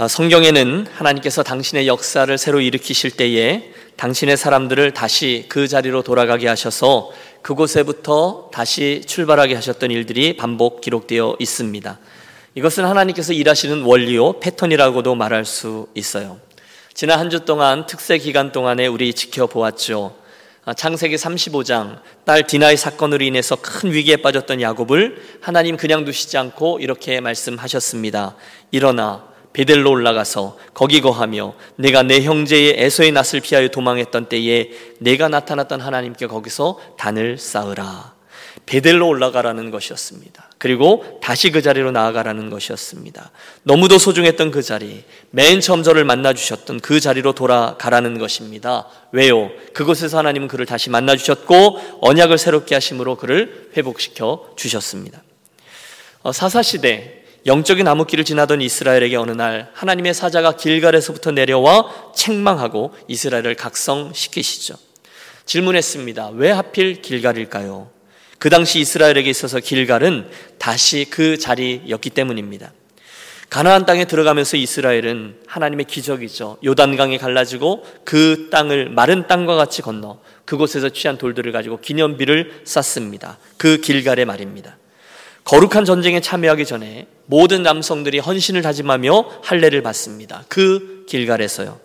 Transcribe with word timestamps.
아, 0.00 0.06
성경에는 0.06 0.86
하나님께서 0.92 1.42
당신의 1.42 1.88
역사를 1.88 2.38
새로 2.38 2.60
일으키실 2.60 3.10
때에 3.16 3.72
당신의 3.96 4.36
사람들을 4.36 4.94
다시 4.94 5.46
그 5.48 5.66
자리로 5.66 6.02
돌아가게 6.02 6.46
하셔서 6.46 7.10
그곳에부터 7.42 8.50
다시 8.52 9.02
출발하게 9.04 9.56
하셨던 9.56 9.90
일들이 9.90 10.36
반복 10.36 10.82
기록되어 10.82 11.34
있습니다. 11.40 11.98
이것은 12.54 12.84
하나님께서 12.84 13.32
일하시는 13.32 13.82
원리요, 13.82 14.38
패턴이라고도 14.38 15.16
말할 15.16 15.44
수 15.44 15.88
있어요. 15.96 16.38
지난 16.94 17.18
한 17.18 17.28
주 17.28 17.40
동안 17.40 17.86
특세 17.86 18.18
기간 18.18 18.52
동안에 18.52 18.86
우리 18.86 19.12
지켜보았죠. 19.12 20.14
아, 20.64 20.74
창세기 20.74 21.16
35장 21.16 22.02
딸 22.24 22.46
디나의 22.46 22.76
사건으로 22.76 23.24
인해서 23.24 23.56
큰 23.56 23.90
위기에 23.90 24.18
빠졌던 24.18 24.60
야곱을 24.60 25.20
하나님 25.40 25.76
그냥 25.76 26.04
두시지 26.04 26.38
않고 26.38 26.78
이렇게 26.78 27.20
말씀하셨습니다. 27.20 28.36
일어나 28.70 29.27
베델로 29.52 29.90
올라가서 29.90 30.56
거기 30.74 31.00
거하며 31.00 31.54
내가 31.76 32.02
내 32.02 32.22
형제의 32.22 32.74
에서의 32.78 33.12
낯을 33.12 33.40
피하여 33.42 33.68
도망했던 33.68 34.26
때에 34.26 34.70
내가 34.98 35.28
나타났던 35.28 35.80
하나님께 35.80 36.26
거기서 36.26 36.78
단을 36.96 37.38
쌓으라. 37.38 38.18
베델로 38.66 39.08
올라가라는 39.08 39.70
것이었습니다. 39.70 40.50
그리고 40.58 41.18
다시 41.22 41.50
그 41.50 41.62
자리로 41.62 41.90
나아가라는 41.90 42.50
것이었습니다. 42.50 43.30
너무도 43.62 43.98
소중했던 43.98 44.50
그 44.50 44.62
자리, 44.62 45.04
맨 45.30 45.60
처음 45.60 45.82
저를 45.82 46.04
만나 46.04 46.34
주셨던 46.34 46.80
그 46.80 47.00
자리로 47.00 47.32
돌아가라는 47.32 48.18
것입니다. 48.18 48.86
왜요? 49.12 49.50
그곳에서 49.72 50.18
하나님은 50.18 50.48
그를 50.48 50.66
다시 50.66 50.90
만나 50.90 51.16
주셨고 51.16 51.98
언약을 52.02 52.36
새롭게 52.36 52.74
하심으로 52.74 53.16
그를 53.16 53.70
회복시켜 53.76 54.50
주셨습니다. 54.56 55.22
어, 56.22 56.32
사사 56.32 56.62
시대 56.62 57.17
영적인 57.46 57.84
나무길을 57.84 58.24
지나던 58.24 58.60
이스라엘에게 58.60 59.16
어느 59.16 59.30
날 59.30 59.70
하나님의 59.74 60.14
사자가 60.14 60.56
길갈에서부터 60.56 61.30
내려와 61.30 62.12
책망하고 62.14 62.94
이스라엘을 63.08 63.54
각성시키시죠. 63.54 64.76
질문했습니다. 65.46 66.30
왜 66.34 66.50
하필 66.50 67.00
길갈일까요? 67.00 67.90
그 68.38 68.50
당시 68.50 68.80
이스라엘에게 68.80 69.30
있어서 69.30 69.60
길갈은 69.60 70.28
다시 70.58 71.06
그 71.10 71.38
자리였기 71.38 72.10
때문입니다. 72.10 72.72
가나안 73.50 73.86
땅에 73.86 74.04
들어가면서 74.04 74.58
이스라엘은 74.58 75.38
하나님의 75.46 75.86
기적이죠. 75.86 76.58
요단강이 76.64 77.16
갈라지고 77.16 77.84
그 78.04 78.48
땅을 78.50 78.90
마른 78.90 79.26
땅과 79.26 79.56
같이 79.56 79.80
건너 79.80 80.20
그곳에서 80.44 80.90
취한 80.90 81.16
돌들을 81.16 81.50
가지고 81.50 81.80
기념비를 81.80 82.62
쌓습니다. 82.64 83.38
그 83.56 83.78
길갈의 83.78 84.26
말입니다. 84.26 84.76
거룩한 85.48 85.86
전쟁에 85.86 86.20
참여하기 86.20 86.66
전에 86.66 87.06
모든 87.24 87.62
남성들이 87.62 88.18
헌신을 88.18 88.60
다짐하며 88.60 89.40
할례를 89.42 89.80
받습니다. 89.80 90.44
그 90.48 91.06
길갈에서요. 91.08 91.80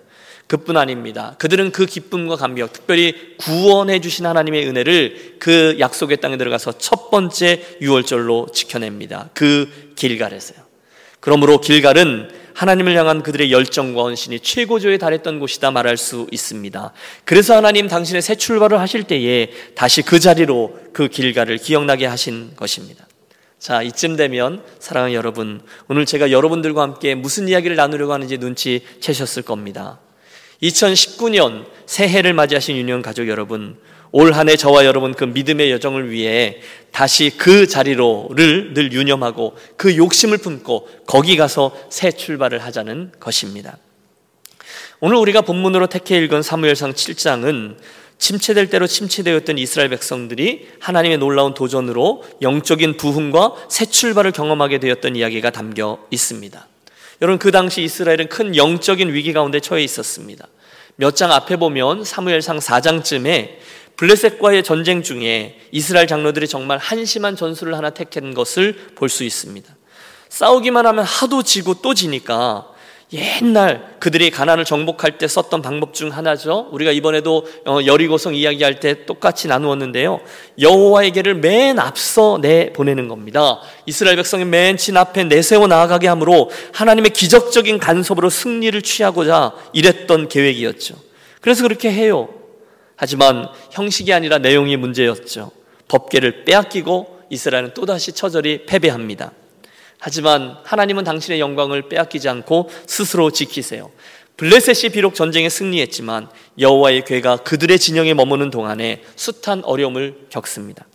그뿐 0.47 0.75
아닙니다. 0.75 1.35
그들은 1.39 1.71
그 1.71 1.85
기쁨과 1.85 2.35
감격, 2.35 2.73
특별히 2.73 3.37
구원해 3.37 4.01
주신 4.01 4.25
하나님의 4.25 4.67
은혜를 4.67 5.37
그 5.39 5.77
약속의 5.79 6.17
땅에 6.17 6.35
들어가서 6.35 6.77
첫 6.77 7.09
번째 7.09 7.63
유월절로 7.79 8.49
지켜냅니다. 8.53 9.29
그 9.33 9.93
길갈에서요. 9.95 10.57
그러므로 11.21 11.61
길갈은 11.61 12.31
하나님을 12.55 12.97
향한 12.97 13.23
그들의 13.23 13.49
열정과 13.49 14.03
헌신이 14.03 14.41
최고조에 14.41 14.97
달했던 14.97 15.39
곳이다 15.39 15.71
말할 15.71 15.95
수 15.95 16.27
있습니다. 16.31 16.91
그래서 17.23 17.55
하나님 17.55 17.87
당신의 17.87 18.21
새 18.21 18.35
출발을 18.35 18.81
하실 18.81 19.03
때에 19.03 19.51
다시 19.73 20.01
그 20.01 20.19
자리로 20.19 20.77
그 20.91 21.07
길갈을 21.07 21.59
기억나게 21.59 22.05
하신 22.05 22.57
것입니다. 22.57 23.07
자, 23.63 23.81
이쯤 23.81 24.17
되면 24.17 24.61
사랑하는 24.79 25.15
여러분, 25.15 25.61
오늘 25.87 26.05
제가 26.05 26.31
여러분들과 26.31 26.81
함께 26.81 27.15
무슨 27.15 27.47
이야기를 27.47 27.77
나누려고 27.77 28.11
하는지 28.11 28.37
눈치 28.37 28.81
채셨을 28.99 29.41
겁니다. 29.43 30.01
2019년 30.61 31.65
새해를 31.85 32.33
맞이하신 32.33 32.75
유년 32.75 33.01
가족 33.01 33.29
여러분, 33.29 33.77
올 34.11 34.33
한 34.33 34.49
해 34.49 34.57
저와 34.57 34.83
여러분 34.83 35.13
그 35.13 35.23
믿음의 35.23 35.71
여정을 35.71 36.11
위해 36.11 36.57
다시 36.91 37.31
그 37.37 37.65
자리로를 37.65 38.73
늘 38.73 38.91
유념하고 38.91 39.55
그 39.77 39.95
욕심을 39.95 40.39
품고 40.39 40.89
거기 41.07 41.37
가서 41.37 41.73
새 41.89 42.11
출발을 42.11 42.59
하자는 42.59 43.13
것입니다. 43.17 43.77
오늘 44.99 45.15
우리가 45.15 45.39
본문으로 45.39 45.87
택해 45.87 46.17
읽은 46.17 46.41
사무엘상 46.41 46.91
7장은 46.91 47.77
침체될 48.23 48.69
대로 48.69 48.87
침체되었던 48.87 49.57
이스라엘 49.57 49.89
백성들이 49.89 50.69
하나님의 50.79 51.17
놀라운 51.17 51.53
도전으로 51.53 52.23
영적인 52.41 52.95
부흥과 52.95 53.55
새 53.67 53.85
출발을 53.85 54.31
경험하게 54.31 54.79
되었던 54.79 55.17
이야기가 55.17 55.49
담겨 55.49 55.99
있습니다. 56.09 56.67
여러분 57.21 57.37
그 57.37 57.51
당시 57.51 57.81
이스라엘은 57.83 58.29
큰 58.29 58.55
영적인 58.55 59.13
위기 59.13 59.33
가운데 59.33 59.59
처해 59.59 59.83
있었습니다. 59.83 60.47
몇 60.95 61.15
장 61.15 61.33
앞에 61.33 61.57
보면 61.57 62.05
사무엘상 62.05 62.59
4장쯤에 62.59 63.57
블레셋과의 63.97 64.63
전쟁 64.63 65.03
중에 65.03 65.59
이스라엘 65.73 66.07
장로들이 66.07 66.47
정말 66.47 66.77
한심한 66.77 67.35
전술을 67.35 67.75
하나 67.75 67.89
택한 67.89 68.33
것을 68.33 68.91
볼 68.95 69.09
수 69.09 69.25
있습니다. 69.25 69.75
싸우기만 70.29 70.85
하면 70.85 71.03
하도 71.03 71.43
지고 71.43 71.73
또 71.81 71.93
지니까 71.93 72.72
옛날 73.13 73.95
그들이 73.99 74.31
가난을 74.31 74.65
정복할 74.65 75.17
때 75.17 75.27
썼던 75.27 75.61
방법 75.61 75.93
중 75.93 76.09
하나죠. 76.11 76.69
우리가 76.71 76.91
이번에도 76.91 77.45
어, 77.65 77.79
여리고성 77.85 78.33
이야기할 78.33 78.79
때 78.79 79.05
똑같이 79.05 79.47
나누었는데요. 79.47 80.19
여호와에게를 80.59 81.35
맨 81.35 81.77
앞서 81.79 82.39
내 82.41 82.73
보내는 82.73 83.07
겁니다. 83.07 83.59
이스라엘 83.85 84.15
백성이 84.15 84.45
맨 84.45 84.77
친 84.77 84.97
앞에 84.97 85.25
내세워 85.25 85.67
나아가게 85.67 86.07
함으로 86.07 86.49
하나님의 86.73 87.11
기적적인 87.11 87.77
간섭으로 87.77 88.29
승리를 88.29 88.81
취하고자 88.81 89.53
이랬던 89.73 90.27
계획이었죠. 90.29 90.95
그래서 91.39 91.63
그렇게 91.63 91.91
해요. 91.91 92.29
하지만 92.95 93.47
형식이 93.71 94.11
아니라 94.13 94.39
내용이 94.39 94.75
문제였죠. 94.77 95.51
법계를 95.87 96.45
빼앗기고 96.45 97.19
이스라엘은 97.29 97.73
또다시 97.73 98.11
처절히 98.13 98.65
패배합니다. 98.65 99.31
하지만 100.05 100.57
하나님은 100.65 101.05
당신의 101.05 101.39
영광을 101.39 101.87
빼앗기지 101.87 102.27
않고 102.27 102.69
스스로 102.85 103.31
지키세요. 103.31 103.89
블레셋이 104.35 104.91
비록 104.91 105.15
전쟁에 105.15 105.47
승리했지만 105.47 106.27
여호와의 106.59 107.05
괴가 107.05 107.37
그들의 107.37 107.79
진영에 107.79 108.13
머무는 108.13 108.49
동안에 108.49 109.01
숱한 109.15 109.63
어려움을 109.63 110.25
겪습니다. 110.29 110.85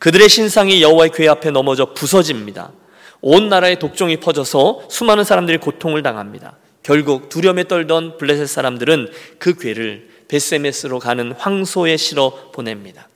그들의 0.00 0.28
신상이 0.28 0.82
여호와의 0.82 1.12
괴 1.14 1.28
앞에 1.28 1.52
넘어져 1.52 1.94
부서집니다. 1.94 2.72
온 3.20 3.48
나라에 3.48 3.76
독종이 3.76 4.16
퍼져서 4.16 4.88
수많은 4.90 5.22
사람들이 5.22 5.58
고통을 5.58 6.02
당합니다. 6.02 6.56
결국 6.82 7.28
두려움에 7.28 7.68
떨던 7.68 8.18
블레셋 8.18 8.48
사람들은 8.48 9.12
그 9.38 9.54
괴를 9.56 10.08
베스메스로 10.26 10.98
가는 10.98 11.30
황소에 11.30 11.96
실어 11.96 12.50
보냅니다. 12.52 13.07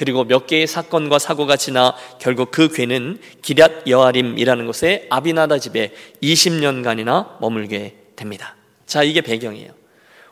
그리고 0.00 0.24
몇 0.24 0.46
개의 0.46 0.66
사건과 0.66 1.18
사고가 1.18 1.58
지나 1.58 1.94
결국 2.18 2.50
그 2.50 2.72
괴는 2.72 3.18
기랏 3.42 3.86
여아림이라는 3.86 4.64
곳에 4.64 5.06
아비나다 5.10 5.58
집에 5.58 5.92
20년간이나 6.22 7.38
머물게 7.38 7.96
됩니다. 8.16 8.56
자, 8.86 9.02
이게 9.02 9.20
배경이에요. 9.20 9.72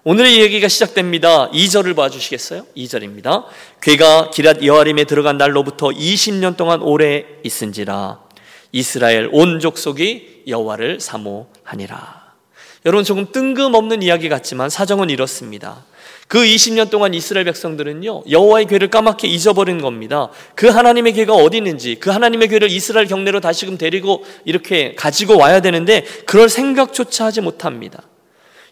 오늘의 0.05 0.41
얘기가 0.41 0.69
시작됩니다. 0.69 1.51
2절을 1.51 1.95
봐주시겠어요? 1.95 2.65
2절입니다. 2.75 3.45
괴가 3.83 4.31
기랏 4.33 4.65
여아림에 4.65 5.05
들어간 5.05 5.37
날로부터 5.37 5.89
20년 5.89 6.56
동안 6.56 6.81
오래 6.81 7.27
있은지라 7.45 8.21
이스라엘 8.73 9.29
온 9.33 9.61
족속이 9.61 10.45
여호와를 10.49 10.99
사모하니라. 10.99 12.18
여러분 12.87 13.05
조금 13.05 13.31
뜬금없는 13.33 14.03
이야기 14.03 14.28
같지만 14.28 14.71
사정은 14.71 15.11
이렇습니다. 15.11 15.84
그 16.28 16.44
20년 16.44 16.91
동안 16.91 17.15
이스라엘 17.15 17.47
백성들은요, 17.47 18.25
여호와의 18.31 18.66
괴를 18.66 18.91
까맣게 18.91 19.27
잊어버린 19.27 19.81
겁니다. 19.81 20.28
그 20.55 20.69
하나님의 20.69 21.15
괴가 21.15 21.33
어디 21.33 21.56
있는지, 21.56 21.97
그 21.99 22.11
하나님의 22.11 22.49
괴를 22.49 22.71
이스라엘 22.71 23.06
경내로 23.06 23.41
다시금 23.41 23.78
데리고 23.78 24.25
이렇게 24.44 24.94
가지고 24.94 25.38
와야 25.38 25.62
되는데, 25.62 26.05
그럴 26.27 26.50
생각조차 26.50 27.25
하지 27.25 27.41
못합니다. 27.41 28.02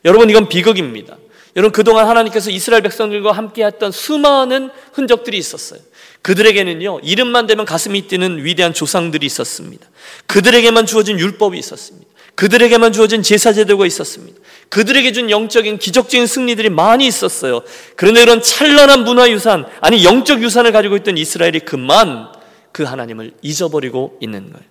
여러분, 0.05 0.29
이건 0.29 0.51
비극입니다. 0.51 1.17
여러분, 1.57 1.73
그동안 1.73 2.07
하나님께서 2.07 2.51
이스라엘 2.51 2.83
백성들과 2.83 3.33
함께 3.33 3.65
했던 3.65 3.91
수많은 3.91 4.69
흔적들이 4.93 5.39
있었어요. 5.39 5.81
그들에게는요, 6.21 7.01
이름만 7.03 7.47
되면 7.47 7.65
가슴이 7.65 8.03
뛰는 8.03 8.45
위대한 8.45 8.75
조상들이 8.75 9.25
있었습니다. 9.25 9.89
그들에게만 10.27 10.85
주어진 10.85 11.19
율법이 11.19 11.59
있었습니다. 11.59 12.06
그들에게만 12.37 12.93
주어진 12.93 13.23
제사제도가 13.23 13.87
있었습니다. 13.87 14.39
그들에게 14.69 15.11
준 15.13 15.31
영적인 15.31 15.79
기적적인 15.79 16.27
승리들이 16.27 16.69
많이 16.71 17.07
있었어요. 17.07 17.63
그런데 17.97 18.23
이런 18.23 18.43
찬란한 18.43 19.05
문화유산, 19.05 19.67
아니 19.81 20.05
영적 20.05 20.43
유산을 20.43 20.73
가지고 20.73 20.97
있던 20.97 21.17
이스라엘이 21.17 21.61
그만 21.61 22.33
그 22.73 22.85
하나님을 22.85 23.33
잊어버리고 23.41 24.19
있는 24.21 24.53
거예요. 24.53 24.67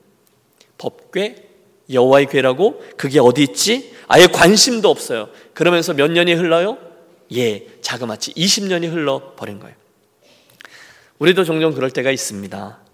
법궤, 0.78 1.44
여호와의 1.92 2.28
궤라고 2.28 2.84
그게 2.98 3.20
어디 3.20 3.42
있지? 3.42 3.94
아예 4.08 4.28
관심도 4.28 4.90
없어요. 4.90 5.30
그러면서 5.54 5.94
몇 5.94 6.12
년이 6.12 6.34
흘러요? 6.34 6.78
예, 7.36 7.66
자그마치 7.82 8.34
20년이 8.34 8.92
흘러 8.92 9.34
버린 9.36 9.60
거예요. 9.60 9.76
우리도 11.18 11.44
종종 11.44 11.74
그럴 11.74 11.90
때가 11.90 12.12
있습니다. 12.12 12.85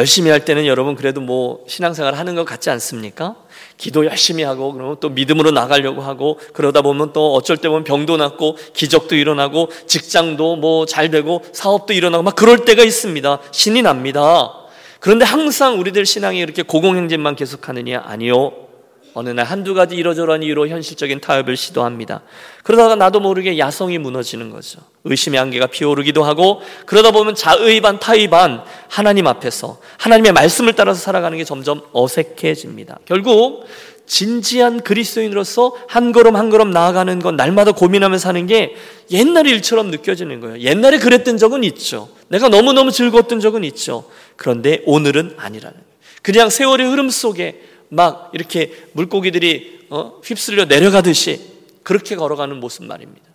열심히 0.00 0.30
할 0.30 0.46
때는 0.46 0.66
여러분 0.66 0.96
그래도 0.96 1.20
뭐 1.20 1.62
신앙생활 1.68 2.14
하는 2.14 2.34
것 2.34 2.44
같지 2.44 2.70
않습니까? 2.70 3.36
기도 3.76 4.06
열심히 4.06 4.42
하고 4.42 4.72
그러면 4.72 4.96
또 4.98 5.10
믿음으로 5.10 5.50
나가려고 5.50 6.00
하고 6.00 6.40
그러다 6.54 6.80
보면 6.80 7.12
또 7.12 7.34
어쩔 7.34 7.58
때 7.58 7.68
보면 7.68 7.84
병도 7.84 8.16
낫고 8.16 8.56
기적도 8.72 9.14
일어나고 9.14 9.68
직장도 9.86 10.56
뭐 10.56 10.86
잘 10.86 11.10
되고 11.10 11.42
사업도 11.52 11.92
일어나고 11.92 12.22
막 12.22 12.34
그럴 12.34 12.64
때가 12.64 12.82
있습니다. 12.82 13.40
신이 13.52 13.82
납니다. 13.82 14.54
그런데 15.00 15.26
항상 15.26 15.78
우리들 15.78 16.06
신앙이 16.06 16.38
이렇게 16.38 16.62
고공행진만 16.62 17.36
계속하느냐 17.36 18.02
아니요. 18.06 18.69
어느 19.14 19.30
날 19.30 19.44
한두 19.46 19.74
가지 19.74 19.96
이러저러한 19.96 20.42
이유로 20.42 20.68
현실적인 20.68 21.20
타협을 21.20 21.56
시도합니다. 21.56 22.22
그러다가 22.62 22.96
나도 22.96 23.20
모르게 23.20 23.58
야성이 23.58 23.98
무너지는 23.98 24.50
거죠. 24.50 24.80
의심의 25.04 25.40
안개가 25.40 25.68
피어오르기도 25.68 26.24
하고 26.24 26.62
그러다 26.86 27.10
보면 27.10 27.34
자의 27.34 27.80
반 27.80 27.98
타의 27.98 28.28
반 28.28 28.62
하나님 28.88 29.26
앞에서 29.26 29.78
하나님의 29.98 30.32
말씀을 30.32 30.74
따라서 30.74 31.00
살아가는 31.00 31.36
게 31.36 31.44
점점 31.44 31.82
어색해집니다. 31.92 32.98
결국 33.04 33.66
진지한 34.06 34.80
그리스도인으로서 34.80 35.76
한 35.86 36.10
걸음 36.10 36.34
한 36.34 36.50
걸음 36.50 36.72
나아가는 36.72 37.18
건 37.20 37.36
날마다 37.36 37.70
고민하며 37.70 38.18
사는 38.18 38.44
게 38.46 38.74
옛날 39.12 39.46
일처럼 39.46 39.92
느껴지는 39.92 40.40
거예요. 40.40 40.58
옛날에 40.58 40.98
그랬던 40.98 41.36
적은 41.38 41.62
있죠. 41.64 42.08
내가 42.26 42.48
너무너무 42.48 42.90
즐거웠던 42.90 43.38
적은 43.38 43.62
있죠. 43.64 44.04
그런데 44.34 44.82
오늘은 44.84 45.34
아니라는. 45.36 45.78
그냥 46.22 46.50
세월의 46.50 46.88
흐름 46.88 47.08
속에 47.08 47.62
막 47.90 48.30
이렇게 48.32 48.72
물고기들이 48.92 49.86
어? 49.90 50.20
휩쓸려 50.24 50.64
내려가듯이 50.64 51.40
그렇게 51.82 52.16
걸어가는 52.16 52.58
모습 52.58 52.84
말입니다. 52.84 53.28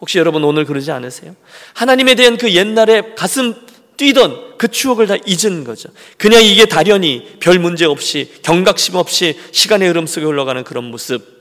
혹시 0.00 0.18
여러분 0.18 0.44
오늘 0.44 0.64
그러지 0.64 0.90
않으세요? 0.90 1.36
하나님에 1.74 2.14
대한 2.14 2.36
그 2.36 2.52
옛날에 2.52 3.14
가슴 3.14 3.54
뛰던 3.96 4.56
그 4.56 4.68
추억을 4.68 5.06
다 5.06 5.16
잊은 5.26 5.64
거죠. 5.64 5.90
그냥 6.16 6.42
이게 6.42 6.64
다련히 6.66 7.36
별 7.38 7.58
문제 7.58 7.84
없이 7.84 8.32
경각심 8.42 8.94
없이 8.96 9.38
시간의 9.52 9.88
흐름 9.88 10.06
속에 10.06 10.24
흘러가는 10.24 10.64
그런 10.64 10.84
모습. 10.84 11.40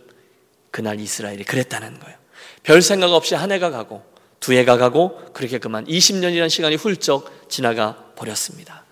그날 0.71 0.99
이스라엘이 0.99 1.45
그랬다는 1.45 1.99
거예요. 1.99 2.17
별 2.63 2.81
생각 2.81 3.13
없이 3.13 3.33
한 3.33 3.51
해가 3.51 3.71
가고 3.71 4.03
두 4.39 4.53
해가 4.53 4.77
가고 4.77 5.19
그렇게 5.33 5.57
그만 5.57 5.85
20년이라는 5.85 6.49
시간이 6.49 6.75
훌쩍 6.75 7.49
지나가 7.49 7.95
버렸습니다. 8.15 8.83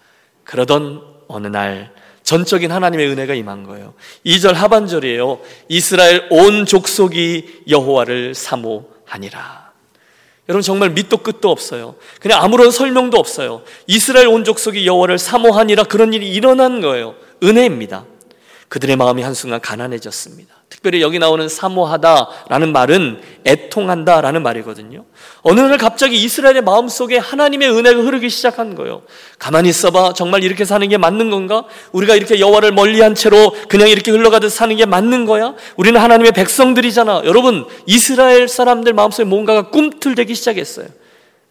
그러던 0.46 1.04
어느 1.28 1.48
날 1.48 1.94
전적인 2.28 2.74
하나님의 2.74 3.08
은혜가 3.08 3.36
임한 3.36 3.64
거예요. 3.64 3.94
2절 4.26 4.52
하반절이에요. 4.52 5.40
이스라엘 5.70 6.28
온 6.30 6.66
족속이 6.66 7.64
여호와를 7.70 8.36
사모하니라. 8.36 9.72
여러분 10.50 10.62
정말 10.62 10.90
밑도 10.90 11.20
끝도 11.20 11.50
없어요. 11.50 11.96
그냥 12.20 12.44
아무런 12.44 12.70
설명도 12.70 13.18
없어요. 13.18 13.64
이스라엘 13.88 14.28
온 14.28 14.44
족속이 14.44 14.86
여호와를 14.86 15.18
사모하니라 15.18 15.86
그런 15.86 16.14
일이 16.14 16.30
일어난 16.30 16.82
거예요. 16.82 17.16
은혜입니다. 17.42 18.04
그들의 18.68 18.98
마음이 18.98 19.22
한순간 19.22 19.62
가난해졌습니다. 19.62 20.54
특별히 20.70 21.02
여기 21.02 21.18
나오는 21.18 21.48
사모하다라는 21.48 22.74
말은 22.74 23.22
애통한다라는 23.46 24.44
말이거든요. 24.44 25.06
어느 25.42 25.62
날 25.62 25.78
갑자기 25.78 26.22
이스라엘의 26.22 26.62
마음속에 26.62 27.18
하나님의 27.18 27.72
은혜가 27.72 28.02
흐르기 28.02 28.30
시작한 28.30 28.76
거예요. 28.76 29.04
가만히 29.40 29.70
있어봐. 29.70 30.14
정말 30.14 30.44
이렇게 30.44 30.66
사는 30.66 30.88
게 30.90 30.98
맞는 30.98 31.30
건가? 31.30 31.64
우리가 31.94 32.16
이렇게 32.16 32.40
여호와를 32.40 32.74
멀리한 32.74 33.16
채로 33.16 33.56
그냥 33.70 33.88
이렇게 33.88 34.12
흘러가듯 34.12 34.52
사는 34.52 34.76
게 34.76 34.86
맞는 34.86 35.26
거야? 35.26 35.56
우리는 35.78 36.00
하나님의 36.00 36.34
백성들이잖아. 36.34 37.22
여러분, 37.24 37.66
이스라엘 37.86 38.50
사람들 38.50 38.94
마음속에 38.94 39.24
뭔가가 39.24 39.70
꿈틀대기 39.70 40.36
시작했어요. 40.36 40.88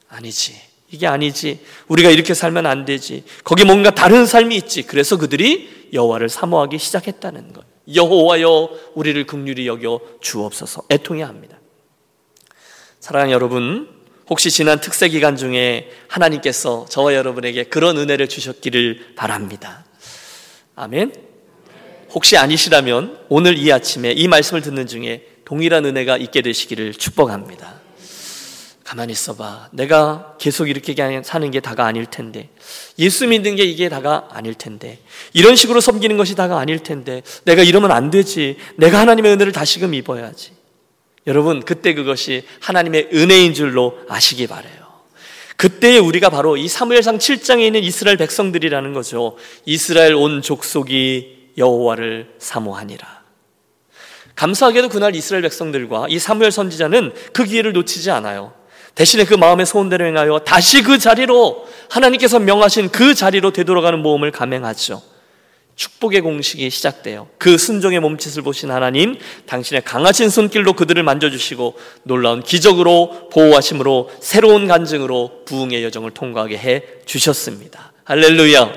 아니지. 0.08 0.60
이게 0.90 1.06
아니지. 1.06 1.60
우리가 1.88 2.10
이렇게 2.10 2.34
살면 2.34 2.66
안 2.66 2.84
되지. 2.84 3.24
거기 3.44 3.64
뭔가 3.64 3.90
다른 3.90 4.26
삶이 4.26 4.54
있지. 4.56 4.82
그래서 4.82 5.16
그들이 5.16 5.88
여호와를 5.94 6.28
사모하기 6.28 6.78
시작했다는 6.78 7.54
것. 7.54 7.75
여호와여 7.94 8.70
우리를 8.94 9.26
극률히 9.26 9.66
여겨 9.66 10.00
주옵소서. 10.20 10.82
애통해야 10.90 11.28
합니다. 11.28 11.58
사랑하는 13.00 13.32
여러분, 13.32 13.88
혹시 14.28 14.50
지난 14.50 14.80
특세 14.80 15.08
기간 15.08 15.36
중에 15.36 15.90
하나님께서 16.08 16.86
저와 16.88 17.14
여러분에게 17.14 17.64
그런 17.64 17.96
은혜를 17.96 18.28
주셨기를 18.28 19.14
바랍니다. 19.14 19.84
아멘. 20.74 21.12
혹시 22.10 22.36
아니시라면 22.36 23.26
오늘 23.28 23.56
이 23.56 23.72
아침에 23.72 24.12
이 24.12 24.26
말씀을 24.26 24.62
듣는 24.62 24.86
중에 24.86 25.26
동일한 25.44 25.84
은혜가 25.84 26.16
있게 26.16 26.42
되시기를 26.42 26.94
축복합니다. 26.94 27.85
가만히 28.86 29.12
있어봐. 29.14 29.70
내가 29.72 30.36
계속 30.38 30.68
이렇게 30.68 30.94
사는 31.24 31.50
게 31.50 31.58
다가 31.58 31.86
아닐 31.86 32.06
텐데. 32.06 32.50
예수 33.00 33.26
믿는 33.26 33.56
게 33.56 33.64
이게 33.64 33.88
다가 33.88 34.28
아닐 34.30 34.54
텐데. 34.54 35.00
이런 35.32 35.56
식으로 35.56 35.80
섬기는 35.80 36.16
것이 36.16 36.36
다가 36.36 36.60
아닐 36.60 36.78
텐데. 36.78 37.22
내가 37.44 37.64
이러면 37.64 37.90
안 37.90 38.12
되지. 38.12 38.56
내가 38.76 39.00
하나님의 39.00 39.32
은혜를 39.32 39.50
다시금 39.50 39.92
입어야지. 39.92 40.52
여러분, 41.26 41.64
그때 41.64 41.94
그것이 41.94 42.44
하나님의 42.60 43.08
은혜인 43.12 43.54
줄로 43.54 43.98
아시기 44.08 44.46
바래요. 44.46 44.86
그때에 45.56 45.98
우리가 45.98 46.30
바로 46.30 46.56
이 46.56 46.68
사무엘상 46.68 47.18
7장에 47.18 47.62
있는 47.62 47.82
이스라엘 47.82 48.16
백성들이라는 48.16 48.92
거죠. 48.92 49.36
이스라엘 49.64 50.14
온 50.14 50.42
족속이 50.42 51.54
여호와를 51.58 52.34
사모하니라. 52.38 53.22
감사하게도 54.36 54.90
그날 54.90 55.16
이스라엘 55.16 55.42
백성들과 55.42 56.06
이 56.08 56.20
사무엘 56.20 56.52
선지자는 56.52 57.14
그 57.32 57.44
기회를 57.44 57.72
놓치지 57.72 58.12
않아요. 58.12 58.52
대신에 58.96 59.24
그 59.24 59.34
마음의 59.34 59.66
소원대로 59.66 60.06
행하여 60.06 60.40
다시 60.40 60.82
그 60.82 60.98
자리로 60.98 61.68
하나님께서 61.90 62.40
명하신 62.40 62.88
그 62.90 63.14
자리로 63.14 63.52
되돌아가는 63.52 64.00
모험을 64.00 64.32
감행하죠. 64.32 65.02
축복의 65.76 66.22
공식이 66.22 66.70
시작돼요. 66.70 67.28
그 67.36 67.58
순종의 67.58 68.00
몸짓을 68.00 68.42
보신 68.42 68.70
하나님, 68.70 69.18
당신의 69.44 69.84
강하신 69.84 70.30
손길로 70.30 70.72
그들을 70.72 71.02
만져주시고 71.02 71.76
놀라운 72.04 72.42
기적으로 72.42 73.28
보호하심으로 73.30 74.10
새로운 74.20 74.66
간증으로 74.66 75.42
부흥의 75.44 75.84
여정을 75.84 76.12
통과하게 76.12 76.56
해 76.56 76.82
주셨습니다. 77.04 77.92
할렐루야. 78.04 78.72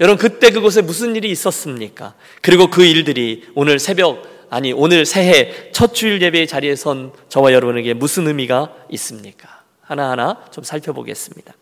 여러분, 0.00 0.18
그때 0.18 0.50
그곳에 0.50 0.82
무슨 0.82 1.14
일이 1.14 1.30
있었습니까? 1.30 2.14
그리고 2.42 2.68
그 2.68 2.84
일들이 2.84 3.44
오늘 3.54 3.78
새벽 3.78 4.33
아니 4.54 4.72
오늘 4.72 5.04
새해 5.04 5.52
첫 5.72 5.94
주일 5.94 6.22
예배의 6.22 6.46
자리에 6.46 6.76
선 6.76 7.10
저와 7.28 7.52
여러분에게 7.52 7.92
무슨 7.92 8.28
의미가 8.28 8.72
있습니까? 8.90 9.62
하나하나 9.80 10.44
좀 10.52 10.62
살펴보겠습니다. 10.62 11.52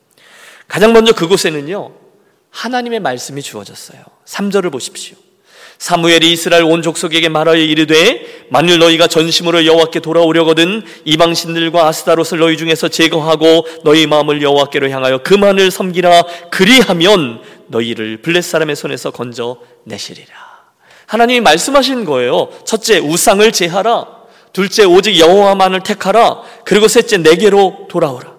가장 0.69 0.93
먼저 0.93 1.15
그곳에는요. 1.15 1.91
하나님의 2.51 3.01
말씀이 3.01 3.41
주어졌어요. 3.41 4.03
3절을 4.27 4.71
보십시오. 4.71 5.17
사무엘이 5.79 6.33
이스라엘 6.33 6.65
온 6.65 6.83
족속에게 6.83 7.31
말하여 7.31 7.57
이르되 7.57 8.47
만일 8.51 8.79
너희가 8.79 9.07
전심으로 9.07 9.65
여호와께 9.65 10.01
돌아오려거든 10.01 10.83
이방 11.07 11.33
신들과 11.33 11.89
아스다롯을 11.89 12.41
너희 12.41 12.59
중에서 12.59 12.89
제거하고 12.89 13.67
너희 13.85 14.07
마음을 14.07 14.43
여호와께로 14.43 14.91
향하여 14.91 15.23
그만을 15.23 15.71
섬기라 15.71 16.25
그리하면 16.51 17.41
너희를 17.69 18.19
블레 18.19 18.43
사람의 18.43 18.77
손에서 18.77 19.13
건져 19.13 19.57
내시리라. 19.85 20.52
하나님이 21.13 21.43
말씀하신 21.43 22.07
거예요. 22.07 22.49
첫째, 22.65 22.99
우상을 22.99 23.53
제하라. 23.53 24.07
둘째, 24.55 24.85
오직 24.85 25.19
여호와만을 25.19 25.83
택하라. 25.83 26.41
그리고 26.65 26.89
셋째, 26.89 27.19
내게로 27.19 27.87
돌아오라. 27.91 28.33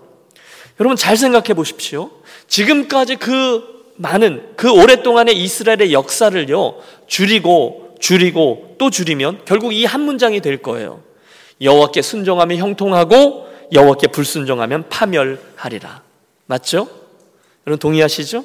여러분 0.80 0.98
잘 0.98 1.15
생각해 1.15 1.53
보십시오. 1.53 2.10
지금까지 2.48 3.18
그 3.18 3.94
많은 3.98 4.53
그 4.56 4.72
오랫동안의 4.72 5.38
이스라엘의 5.38 5.94
역사를요 5.94 6.77
줄이고 7.06 7.96
줄이고 8.00 8.74
또 8.80 8.89
줄이면 8.89 9.42
결국 9.46 9.72
이 9.72 9.86
한 9.86 10.01
문장이 10.01 10.42
될 10.42 10.58
거예요. 10.63 11.03
여호와께 11.62 12.01
순종하면 12.01 12.58
형통하고 12.58 13.50
여호와께 13.72 14.08
불순종하면 14.08 14.89
파멸하리라. 14.89 16.01
맞죠? 16.48 16.88
여러분 17.68 17.77
동의하시죠? 17.80 18.44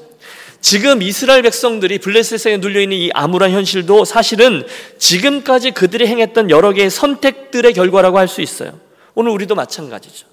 지금 0.61 1.03
이스라엘 1.03 1.43
백성들이 1.43 1.99
블레셋에 1.99 2.57
눌려있는 2.59 2.97
이 2.97 3.11
암울한 3.15 3.53
현실도 3.53 4.05
사실은 4.05 4.65
지금까지 4.99 5.71
그들이 5.71 6.07
행했던 6.07 6.51
여러 6.51 6.73
개의 6.73 6.91
선택들의 6.91 7.73
결과라고 7.73 8.19
할 8.19 8.29
수 8.29 8.41
있어요. 8.43 8.79
오늘 9.15 9.33
우리도 9.33 9.55
마찬가지죠. 9.55 10.27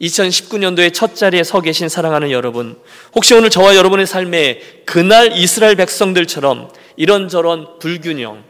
2019년도에 0.00 0.92
첫 0.92 1.14
자리에 1.14 1.44
서 1.44 1.60
계신 1.60 1.88
사랑하는 1.88 2.30
여러분, 2.30 2.76
혹시 3.14 3.34
오늘 3.34 3.50
저와 3.50 3.76
여러분의 3.76 4.06
삶에 4.06 4.60
그날 4.86 5.36
이스라엘 5.36 5.76
백성들처럼 5.76 6.70
이런저런 6.96 7.78
불균형, 7.78 8.42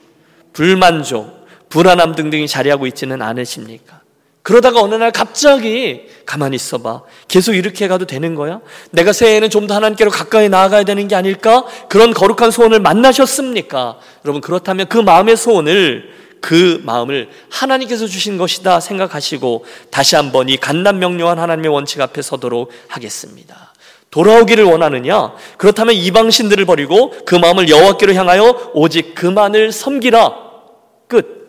불만족, 0.52 1.46
불안함 1.68 2.14
등등이 2.14 2.48
자리하고 2.48 2.86
있지는 2.86 3.20
않으십니까? 3.20 4.00
그러다가 4.50 4.80
어느 4.80 4.96
날 4.96 5.12
갑자기 5.12 6.08
가만히 6.26 6.56
있어봐. 6.56 7.02
계속 7.28 7.54
이렇게 7.54 7.86
가도 7.86 8.04
되는 8.04 8.34
거야? 8.34 8.60
내가 8.90 9.12
새해에는 9.12 9.48
좀 9.48 9.68
더 9.68 9.76
하나님께로 9.76 10.10
가까이 10.10 10.48
나아가야 10.48 10.82
되는 10.82 11.06
게 11.06 11.14
아닐까? 11.14 11.64
그런 11.88 12.12
거룩한 12.12 12.50
소원을 12.50 12.80
만나셨습니까? 12.80 13.98
여러분, 14.24 14.40
그렇다면 14.40 14.88
그 14.88 14.98
마음의 14.98 15.36
소원을 15.36 16.10
그 16.40 16.80
마음을 16.84 17.28
하나님께서 17.48 18.08
주신 18.08 18.38
것이다 18.38 18.80
생각하시고 18.80 19.64
다시 19.92 20.16
한번 20.16 20.48
이 20.48 20.56
간단 20.56 20.98
명료한 20.98 21.38
하나님의 21.38 21.70
원칙 21.70 22.00
앞에 22.00 22.20
서도록 22.20 22.72
하겠습니다. 22.88 23.72
돌아오기를 24.10 24.64
원하느냐? 24.64 25.34
그렇다면 25.58 25.94
이방신들을 25.94 26.64
버리고 26.64 27.14
그 27.24 27.36
마음을 27.36 27.68
여호와께로 27.68 28.14
향하여 28.14 28.72
오직 28.74 29.14
그만을 29.14 29.70
섬기라. 29.70 30.34
끝. 31.06 31.39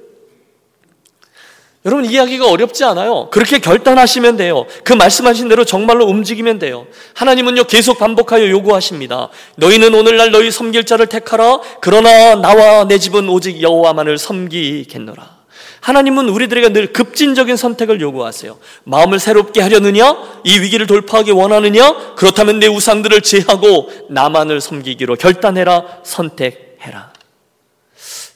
여러분 1.83 2.05
이야기가 2.05 2.47
어렵지 2.47 2.83
않아요. 2.83 3.29
그렇게 3.31 3.57
결단하시면 3.57 4.37
돼요. 4.37 4.65
그 4.83 4.93
말씀하신 4.93 5.47
대로 5.47 5.65
정말로 5.65 6.05
움직이면 6.05 6.59
돼요. 6.59 6.85
하나님은요 7.15 7.63
계속 7.63 7.97
반복하여 7.97 8.49
요구하십니다. 8.49 9.29
너희는 9.55 9.95
오늘날 9.95 10.29
너희 10.29 10.51
섬길 10.51 10.85
자를 10.85 11.07
택하라. 11.07 11.59
그러나 11.79 12.35
나와 12.35 12.87
내 12.87 12.99
집은 12.99 13.27
오직 13.29 13.61
여호와만을 13.61 14.19
섬기겠노라. 14.19 15.41
하나님은 15.79 16.29
우리들에게 16.29 16.69
늘 16.69 16.93
급진적인 16.93 17.57
선택을 17.57 17.99
요구하세요. 18.01 18.59
마음을 18.83 19.17
새롭게 19.17 19.61
하려느냐? 19.61 20.15
이 20.43 20.59
위기를 20.59 20.85
돌파하기 20.85 21.31
원하느냐? 21.31 22.13
그렇다면 22.15 22.59
내 22.59 22.67
우상들을 22.67 23.21
제하고 23.21 23.89
나만을 24.07 24.61
섬기기로 24.61 25.15
결단해라. 25.15 26.01
선택해라. 26.03 27.11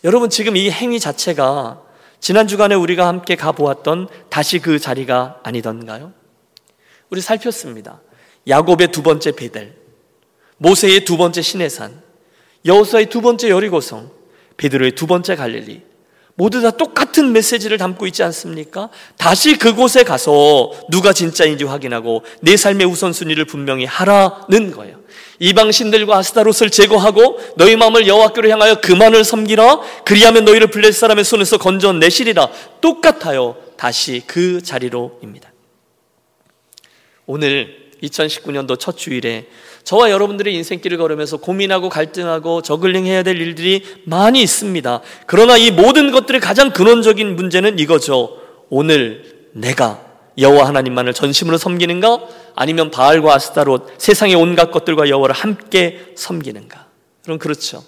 여러분 0.03 0.31
지금 0.31 0.57
이 0.57 0.71
행위 0.71 0.99
자체가 0.99 1.84
지난 2.25 2.47
주간에 2.47 2.73
우리가 2.73 3.05
함께 3.05 3.35
가보았던 3.35 4.07
다시 4.29 4.57
그 4.57 4.79
자리가 4.79 5.41
아니던가요? 5.43 6.11
우리 7.11 7.21
살폈습니다. 7.21 8.01
야곱의 8.47 8.87
두 8.87 9.03
번째 9.03 9.33
베델, 9.33 9.75
모세의 10.57 11.05
두 11.05 11.17
번째 11.17 11.43
시내산, 11.43 12.01
여호수아의 12.65 13.11
두 13.11 13.21
번째 13.21 13.51
여리고성, 13.51 14.09
베드로의 14.57 14.93
두 14.93 15.05
번째 15.05 15.35
갈릴리, 15.35 15.83
모두 16.33 16.63
다 16.63 16.71
똑같은 16.71 17.31
메시지를 17.31 17.77
담고 17.77 18.07
있지 18.07 18.23
않습니까? 18.23 18.89
다시 19.19 19.59
그곳에 19.59 20.01
가서 20.01 20.71
누가 20.89 21.13
진짜인지 21.13 21.65
확인하고 21.65 22.23
내 22.41 22.57
삶의 22.57 22.87
우선순위를 22.87 23.45
분명히 23.45 23.85
하라는 23.85 24.71
거예요. 24.71 24.97
이방 25.39 25.71
신들과 25.71 26.17
아스타롯을 26.17 26.69
제거하고 26.69 27.39
너희 27.57 27.75
마음을 27.75 28.07
여호와께로 28.07 28.49
향하여 28.49 28.75
그만을 28.75 29.23
섬기라 29.23 29.81
그리하면 30.05 30.45
너희를 30.45 30.67
블레 30.67 30.91
사람의 30.91 31.23
손에서 31.23 31.57
건져내시리라 31.57 32.49
똑같아요. 32.81 33.55
다시 33.77 34.23
그 34.25 34.61
자리로입니다. 34.61 35.51
오늘 37.25 37.85
2019년도 38.03 38.79
첫 38.79 38.97
주일에 38.97 39.47
저와 39.83 40.09
여러분들의 40.09 40.53
인생길을 40.53 40.97
걸으면서 40.97 41.37
고민하고 41.37 41.89
갈등하고 41.89 42.61
저글링 42.61 43.05
해야 43.05 43.23
될 43.23 43.39
일들이 43.39 43.83
많이 44.03 44.41
있습니다. 44.41 45.01
그러나 45.27 45.57
이 45.57 45.71
모든 45.71 46.11
것들의 46.11 46.41
가장 46.41 46.71
근원적인 46.71 47.35
문제는 47.35 47.79
이거죠. 47.79 48.37
오늘 48.69 49.49
내가 49.53 50.03
여호와 50.37 50.67
하나님만을 50.67 51.13
전심으로 51.13 51.57
섬기는가? 51.57 52.19
아니면 52.55 52.89
바알과 52.91 53.33
아스타롯 53.35 53.95
세상의 53.97 54.35
온갖 54.35 54.71
것들과 54.71 55.09
여호와를 55.09 55.35
함께 55.35 56.13
섬기는가? 56.15 56.87
그럼 57.23 57.37
그렇죠. 57.39 57.83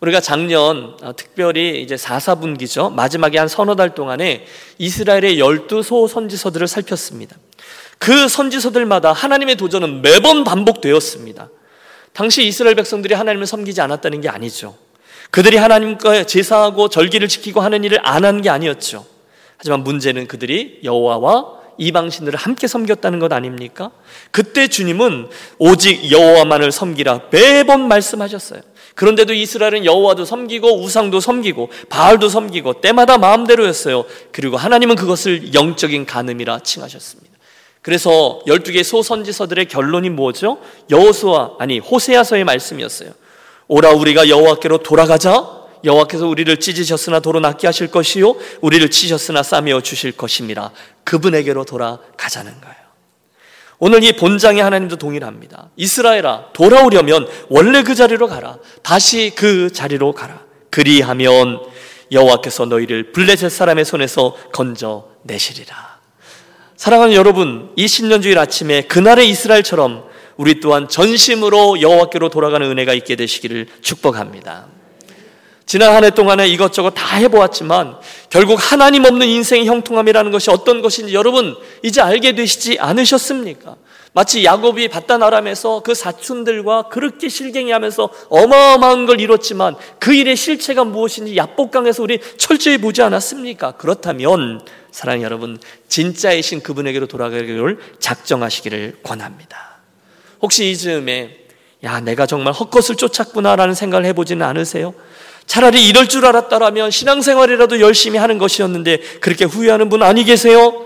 우리가 0.00 0.20
작년 0.20 0.96
어, 1.02 1.12
특별히 1.16 1.82
이제 1.82 1.96
4, 1.96 2.18
4분기죠. 2.18 2.92
마지막에 2.92 3.36
한 3.38 3.48
서너 3.48 3.74
달 3.74 3.94
동안에 3.94 4.46
이스라엘의 4.78 5.38
열두 5.40 5.82
소 5.82 6.06
선지서들을 6.06 6.66
살폈습니다. 6.68 7.36
그 7.98 8.28
선지서들마다 8.28 9.12
하나님의 9.12 9.56
도전은 9.56 10.02
매번 10.02 10.44
반복되었습니다. 10.44 11.48
당시 12.12 12.44
이스라엘 12.46 12.76
백성들이 12.76 13.14
하나님을 13.14 13.46
섬기지 13.46 13.80
않았다는 13.80 14.20
게 14.20 14.28
아니죠. 14.28 14.76
그들이 15.30 15.56
하나님과 15.56 16.24
제사하고 16.24 16.88
절기를 16.88 17.26
지키고 17.28 17.60
하는 17.60 17.82
일을 17.84 17.98
안 18.02 18.24
한 18.24 18.40
게 18.40 18.50
아니었죠. 18.50 19.04
하지만 19.56 19.82
문제는 19.82 20.28
그들이 20.28 20.78
여호와와 20.84 21.57
이방신들을 21.78 22.38
함께 22.38 22.66
섬겼다는 22.66 23.18
것 23.18 23.32
아닙니까? 23.32 23.90
그때 24.30 24.68
주님은 24.68 25.28
오직 25.58 26.10
여호와만을 26.10 26.72
섬기라 26.72 27.22
매번 27.30 27.88
말씀하셨어요. 27.88 28.60
그런데도 28.94 29.32
이스라엘은 29.32 29.84
여호와도 29.84 30.24
섬기고 30.24 30.82
우상도 30.82 31.20
섬기고 31.20 31.70
바알도 31.88 32.28
섬기고 32.28 32.80
때마다 32.80 33.16
마음대로였어요. 33.16 34.04
그리고 34.32 34.56
하나님은 34.56 34.96
그것을 34.96 35.54
영적인 35.54 36.04
간음이라 36.04 36.60
칭하셨습니다. 36.60 37.28
그래서 37.80 38.40
12개 38.46 38.82
소선지서들의 38.82 39.66
결론이 39.66 40.10
뭐죠? 40.10 40.58
여호수아 40.90 41.52
아니 41.60 41.78
호세아서의 41.78 42.44
말씀이었어요. 42.44 43.12
오라 43.68 43.92
우리가 43.92 44.28
여호와께로 44.28 44.78
돌아가자. 44.78 45.57
여호와께서 45.84 46.26
우리를 46.26 46.58
찢으셨으나 46.58 47.20
도로 47.20 47.40
낫게 47.40 47.66
하실 47.66 47.88
것이요 47.88 48.36
우리를 48.60 48.90
치셨으나 48.90 49.42
싸매어 49.42 49.80
주실 49.80 50.12
것입니다. 50.12 50.72
그분에게로 51.04 51.64
돌아가자는 51.64 52.60
거예요. 52.60 52.76
오늘 53.80 54.02
이 54.02 54.12
본장의 54.16 54.62
하나님도 54.62 54.96
동일합니다. 54.96 55.70
이스라엘아 55.76 56.48
돌아오려면 56.52 57.28
원래 57.48 57.82
그 57.82 57.94
자리로 57.94 58.26
가라. 58.26 58.58
다시 58.82 59.32
그 59.34 59.72
자리로 59.72 60.12
가라. 60.12 60.42
그리하면 60.70 61.60
여호와께서 62.10 62.66
너희를 62.66 63.12
블레셋 63.12 63.50
사람의 63.50 63.84
손에서 63.84 64.36
건져 64.52 65.08
내시리라. 65.22 65.98
사랑하는 66.76 67.14
여러분, 67.14 67.70
이 67.76 67.88
신년주일 67.88 68.38
아침에 68.38 68.82
그날의 68.82 69.28
이스라엘처럼 69.30 70.04
우리 70.36 70.60
또한 70.60 70.88
전심으로 70.88 71.80
여호와께로 71.80 72.28
돌아가는 72.30 72.68
은혜가 72.68 72.94
있게 72.94 73.16
되시기를 73.16 73.66
축복합니다. 73.82 74.66
지난 75.68 75.94
한 75.94 76.02
해 76.02 76.08
동안에 76.08 76.48
이것저것 76.48 76.92
다 76.92 77.18
해보았지만 77.18 77.98
결국 78.30 78.56
하나님 78.58 79.04
없는 79.04 79.26
인생의 79.26 79.66
형통함이라는 79.66 80.32
것이 80.32 80.50
어떤 80.50 80.80
것인지 80.80 81.12
여러분 81.12 81.54
이제 81.82 82.00
알게 82.00 82.34
되시지 82.34 82.78
않으셨습니까? 82.80 83.76
마치 84.14 84.44
야곱이 84.44 84.88
바단 84.88 85.22
아람에서 85.22 85.82
그 85.84 85.94
사촌들과 85.94 86.84
그렇게 86.84 87.28
실갱이하면서 87.28 88.08
어마어마한 88.30 89.04
걸 89.04 89.20
이뤘지만 89.20 89.76
그 89.98 90.14
일의 90.14 90.36
실체가 90.36 90.84
무엇인지 90.84 91.36
야복강에서 91.36 92.02
우리 92.02 92.18
철저히 92.38 92.78
보지 92.78 93.02
않았습니까? 93.02 93.72
그렇다면 93.72 94.62
사랑하는 94.90 95.22
여러분 95.22 95.58
진짜이신 95.88 96.62
그분에게로 96.62 97.08
돌아가기를 97.08 97.78
작정하시기를 97.98 99.00
권합니다. 99.02 99.80
혹시 100.40 100.70
이 100.70 100.76
즈음에 100.78 101.36
야 101.84 102.00
내가 102.00 102.24
정말 102.24 102.54
헛것을 102.54 102.96
쫓았구나라는 102.96 103.74
생각을 103.74 104.06
해보지는 104.06 104.46
않으세요? 104.46 104.94
차라리 105.48 105.88
이럴 105.88 106.08
줄 106.08 106.26
알았다라면 106.26 106.90
신앙생활이라도 106.90 107.80
열심히 107.80 108.18
하는 108.18 108.36
것이었는데 108.36 108.98
그렇게 109.20 109.46
후회하는 109.46 109.88
분 109.88 110.02
아니 110.02 110.22
계세요? 110.24 110.84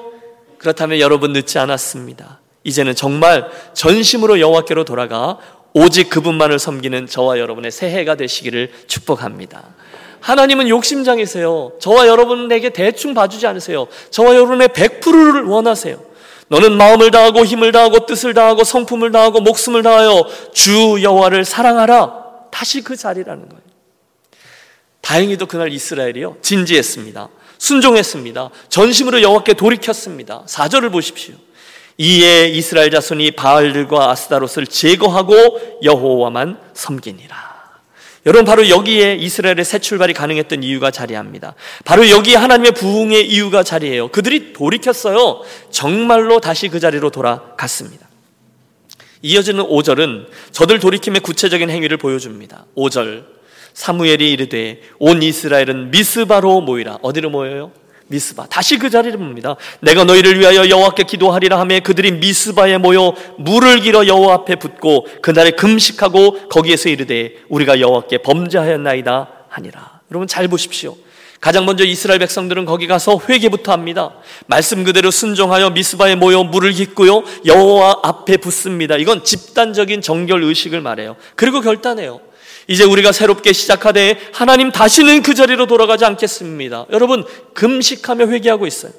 그렇다면 0.57 1.01
여러분 1.01 1.33
늦지 1.33 1.59
않았습니다. 1.59 2.41
이제는 2.63 2.95
정말 2.95 3.51
전심으로 3.75 4.39
여호와께로 4.39 4.85
돌아가 4.85 5.39
오직 5.75 6.09
그분만을 6.09 6.61
섬기는 6.61 7.09
저와 7.09 7.41
여러분의 7.41 7.73
새해가 7.73 8.15
되시기를 8.15 8.71
축복합니다. 8.87 9.75
하나님은 10.21 10.69
욕심장이세요. 10.69 11.73
저와 11.81 12.07
여러분에게 12.07 12.71
대충 12.71 13.15
봐주지 13.15 13.49
않으세요. 13.49 13.89
저와 14.11 14.37
여러분의 14.37 14.69
100%를 14.69 15.43
원하세요. 15.43 15.99
너는 16.47 16.77
마음을 16.77 17.11
다하고 17.11 17.45
힘을 17.45 17.73
다하고 17.73 18.07
뜻을 18.07 18.33
다하고 18.33 18.63
성품을 18.63 19.11
다하고 19.11 19.41
목숨을 19.41 19.83
다하여 19.83 20.25
주 20.53 21.03
여호와를 21.03 21.45
사랑하라. 21.45 22.23
다시 22.53 22.83
그 22.83 22.95
자리라는 22.95 23.49
거예요. 23.49 23.72
다행히도 25.03 25.47
그날 25.47 25.73
이스라엘이요 25.73 26.39
진지했습니다. 26.41 27.29
순종했습니다. 27.59 28.51
전심으로 28.71 29.23
여호와께 29.23 29.55
돌이켰습니다. 29.55 30.45
4절을 30.49 30.91
보십시오. 30.91 31.35
이에 31.99 32.49
이스라엘 32.49 32.91
자손이 32.91 33.33
바알들과 33.33 34.11
아스다롯을 34.11 34.67
제거하고 34.69 35.81
여호와만 35.85 36.59
섬기니라. 36.75 37.53
여러분 38.25 38.45
바로 38.45 38.69
여기에 38.69 39.17
이스라엘의 39.17 39.65
새 39.65 39.81
출발이 39.81 40.13
가능했던 40.15 40.63
이유가 40.63 40.91
자리합니다. 40.93 41.55
바로 41.85 42.09
여기에 42.09 42.37
하나님의 42.37 42.73
부흥의 42.73 43.29
이유가 43.29 43.65
자리해요. 43.65 44.09
그들이 44.09 44.53
돌이켰어요. 44.53 45.43
정말로 45.71 46.41
다시 46.41 46.69
그 46.69 46.79
자리로 46.79 47.11
돌아갔습니다. 47.11 48.09
이어지는 49.23 49.65
5절은 49.65 50.27
저들 50.53 50.79
돌이킴의 50.79 51.21
구체적인 51.21 51.71
행위를 51.71 51.97
보여줍니다. 51.97 52.67
5절 52.77 53.25
사무엘이 53.75 54.31
이르되 54.33 54.81
온 54.99 55.23
이스라엘은 55.23 55.91
미스바로 55.91 56.61
모이라. 56.61 56.99
어디로 57.03 57.31
모여요? 57.31 57.73
미스바 58.09 58.47
다시 58.47 58.79
그 58.79 58.91
자리를 58.91 59.17
봅니다. 59.19 59.57
내가 59.81 60.05
너희를 60.05 60.39
위하여 60.39 60.69
여호와께 60.69 61.05
기도하리라 61.05 61.59
하며 61.59 61.81
그들이 61.81 62.13
미스바에 62.13 62.79
모여 62.79 63.15
물을 63.39 63.81
길어 63.81 64.07
여호와 64.07 64.35
앞에 64.35 64.57
붓고 64.57 65.07
그날에 65.23 65.51
금식하고 65.53 66.49
거기에서 66.49 66.91
이르되 66.91 67.37
우리가 67.49 67.81
여호와께 67.81 68.19
범죄하였나이다 68.19 69.29
하니라. 69.49 70.01
여러분 70.11 70.29
잘 70.29 70.47
보십시오. 70.49 70.97
가장 71.41 71.65
먼저 71.65 71.85
이스라엘 71.85 72.21
백성들은 72.21 72.67
거기 72.67 72.87
가서 72.87 73.19
회개부터 73.29 73.73
합니다. 73.73 74.13
말씀 74.47 74.85
그대로 74.85 75.11
순종하여 75.11 75.71
미스바에 75.71 76.15
모여 76.15 76.45
물을 76.45 76.71
깃고요 76.73 77.25
여호와 77.47 78.01
앞에 78.05 78.37
붓습니다. 78.37 78.97
이건 78.97 79.25
집단적인 79.25 80.03
정결 80.03 80.45
의식을 80.45 80.81
말해요. 80.81 81.17
그리고 81.35 81.61
결단해요. 81.61 82.21
이제 82.69 82.85
우리가 82.85 83.13
새롭게 83.13 83.53
시작하되 83.53 84.19
하나님 84.33 84.71
다시는 84.71 85.23
그 85.23 85.35
자리로 85.35 85.67
돌아가지 85.67 86.05
않겠습니다. 86.05 86.87
여러분 86.91 87.25
금식하며 87.55 88.27
회개하고 88.27 88.67
있어요. 88.67 88.93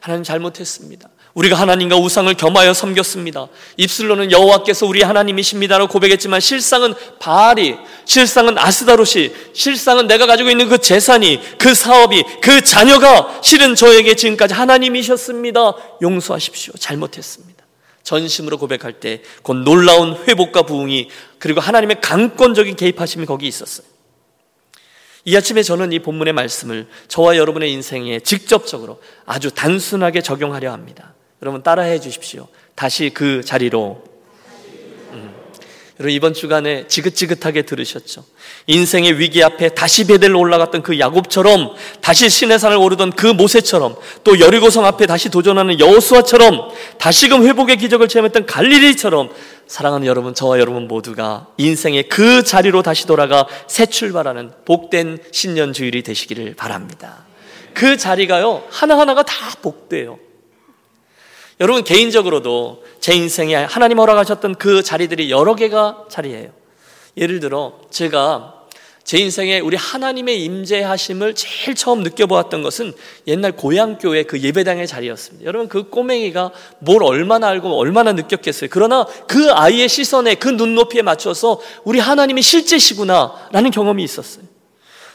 하나님 0.00 0.24
잘못했습니다. 0.24 1.08
우리가 1.34 1.56
하나님과 1.56 1.96
우상을 1.96 2.32
겸하여 2.34 2.74
섬겼습니다. 2.74 3.48
입술로는 3.76 4.32
여호와께서 4.32 4.86
우리 4.86 5.02
하나님이십니다라고 5.02 5.92
고백했지만 5.92 6.40
실상은 6.40 6.94
바알이, 7.20 7.76
실상은 8.04 8.58
아스다롯이, 8.58 9.30
실상은 9.52 10.06
내가 10.08 10.26
가지고 10.26 10.50
있는 10.50 10.68
그 10.68 10.78
재산이, 10.78 11.40
그 11.58 11.74
사업이, 11.74 12.24
그 12.40 12.62
자녀가 12.64 13.40
실은 13.42 13.74
저에게 13.74 14.14
지금까지 14.14 14.54
하나님이셨습니다. 14.54 15.74
용서하십시오. 16.02 16.74
잘못했습니다. 16.78 17.49
전심으로 18.02 18.58
고백할 18.58 18.94
때 18.94 19.22
곧 19.42 19.58
놀라운 19.58 20.16
회복과 20.26 20.62
부흥이 20.62 21.08
그리고 21.38 21.60
하나님의 21.60 22.00
강권적인 22.00 22.76
개입하심이 22.76 23.26
거기 23.26 23.46
있었어요. 23.46 23.86
이 25.24 25.36
아침에 25.36 25.62
저는 25.62 25.92
이 25.92 25.98
본문의 25.98 26.32
말씀을 26.32 26.88
저와 27.08 27.36
여러분의 27.36 27.72
인생에 27.72 28.20
직접적으로 28.20 29.00
아주 29.26 29.50
단순하게 29.50 30.22
적용하려 30.22 30.72
합니다. 30.72 31.14
여러분 31.42 31.62
따라해 31.62 32.00
주십시오. 32.00 32.48
다시 32.74 33.10
그 33.10 33.42
자리로. 33.44 34.09
음. 36.00 36.10
여러분 36.10 36.10
이번 36.10 36.34
주간에 36.34 36.86
지긋지긋하게 36.86 37.62
들으셨죠? 37.62 38.24
인생의 38.66 39.18
위기 39.18 39.44
앞에 39.44 39.70
다시 39.70 40.06
베델로 40.06 40.38
올라갔던 40.38 40.82
그 40.82 40.98
야곱처럼 40.98 41.74
다시 42.00 42.28
신의 42.28 42.58
산을 42.58 42.76
오르던 42.78 43.12
그 43.12 43.26
모세처럼 43.26 43.96
또 44.24 44.40
여리고성 44.40 44.86
앞에 44.86 45.06
다시 45.06 45.28
도전하는 45.28 45.78
여호수아처럼 45.78 46.70
다시금 46.98 47.46
회복의 47.46 47.76
기적을 47.76 48.08
체험했던 48.08 48.46
갈릴리처럼 48.46 49.30
사랑하는 49.66 50.06
여러분 50.06 50.34
저와 50.34 50.58
여러분 50.58 50.88
모두가 50.88 51.48
인생의 51.58 52.08
그 52.08 52.42
자리로 52.42 52.82
다시 52.82 53.06
돌아가 53.06 53.46
새 53.68 53.86
출발하는 53.86 54.52
복된 54.64 55.18
신년 55.32 55.72
주일이 55.72 56.02
되시기를 56.02 56.54
바랍니다. 56.56 57.26
그 57.74 57.96
자리가요 57.96 58.64
하나하나가 58.70 59.22
다 59.22 59.34
복돼요. 59.62 60.18
여러분 61.60 61.84
개인적으로도 61.84 62.82
제 63.00 63.14
인생에 63.14 63.54
하나님 63.54 63.98
허락하셨던 63.98 64.54
그 64.54 64.82
자리들이 64.82 65.30
여러 65.30 65.54
개가 65.54 66.06
자리예요. 66.08 66.50
예를 67.18 67.40
들어 67.40 67.78
제가 67.90 68.60
제 69.04 69.18
인생에 69.18 69.60
우리 69.60 69.76
하나님의 69.76 70.42
임재하심을 70.44 71.34
제일 71.34 71.74
처음 71.74 72.02
느껴보았던 72.02 72.62
것은 72.62 72.92
옛날 73.26 73.52
고향교회 73.52 74.22
그 74.22 74.40
예배당의 74.40 74.86
자리였습니다. 74.86 75.44
여러분 75.46 75.68
그 75.68 75.88
꼬맹이가 75.88 76.52
뭘 76.78 77.02
얼마나 77.02 77.48
알고 77.48 77.76
얼마나 77.76 78.12
느꼈겠어요. 78.12 78.70
그러나 78.70 79.06
그 79.26 79.50
아이의 79.52 79.88
시선에 79.88 80.36
그 80.36 80.48
눈높이에 80.48 81.02
맞춰서 81.02 81.60
우리 81.84 81.98
하나님이 81.98 82.40
실제시구나라는 82.40 83.70
경험이 83.70 84.04
있었어요. 84.04 84.44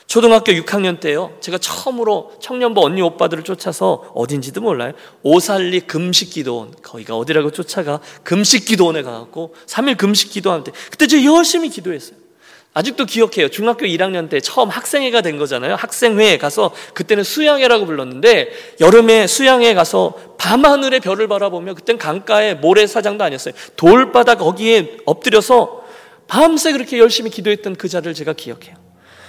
초등학교 0.08 0.52
6학년 0.52 1.00
때요. 1.00 1.34
제가 1.40 1.58
처음으로 1.58 2.32
청년부 2.40 2.84
언니 2.84 3.02
오빠들을 3.02 3.44
쫓아서 3.44 4.12
어딘지도 4.14 4.62
몰라요. 4.62 4.94
오살리 5.24 5.82
금식기도원 5.82 6.76
거기가 6.82 7.18
어디라고 7.18 7.52
쫓아가 7.52 8.00
금식기도원에 8.24 9.02
가갖고 9.02 9.56
3일 9.66 9.98
금식기도할 9.98 10.64
때 10.64 10.72
그때 10.92 11.08
저 11.08 11.22
열심히 11.24 11.70
기도했어요. 11.70 12.26
아직도 12.76 13.06
기억해요. 13.06 13.48
중학교 13.48 13.86
1학년 13.86 14.30
때 14.30 14.42
처음 14.42 14.68
학생회가 14.68 15.22
된 15.22 15.38
거잖아요. 15.38 15.76
학생회에 15.76 16.38
가서 16.38 16.74
그때는 16.94 17.24
수양회라고 17.24 17.86
불렀는데 17.86 18.52
여름에 18.82 19.28
수양회에 19.28 19.74
가서 19.74 20.36
밤하늘의 20.38 21.00
별을 21.00 21.30
바라보며 21.30 21.74
그땐 21.74 21.98
강가에 21.98 22.56
모래사장도 22.56 23.24
아니었어요. 23.24 23.54
돌바닥 23.78 24.40
거기에 24.40 24.98
엎드려서 25.06 25.86
밤새 26.28 26.74
그렇게 26.74 27.00
열심히 27.00 27.32
기도했던 27.32 27.76
그 27.76 27.88
자리를 27.88 28.14
제가 28.14 28.34
기억해요. 28.34 28.76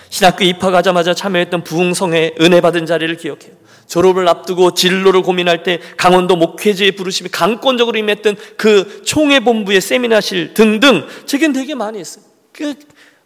신학교 0.09 0.45
입학하자마자 0.45 1.15
참여했던 1.15 1.65
부흥성에 1.65 2.35
은혜 2.41 2.61
받은 2.61 2.87
자리를 2.87 3.17
기억해요. 3.17 3.53
졸업을 3.87 4.29
앞두고 4.29 4.75
진로를 4.75 5.23
고민할 5.23 5.63
때 5.63 5.81
강원도 5.97 6.37
목회지에 6.37 6.93
부르심이 6.93 7.31
강권적으로 7.31 7.97
임했던 7.99 8.37
그 8.57 9.03
총회 9.05 9.41
본부의 9.41 9.81
세미나실 9.81 10.55
등등 10.55 11.07
제겐 11.27 11.53
되게 11.53 11.75
많이 11.75 11.99
했어요. 11.99 12.25
그 12.53 12.75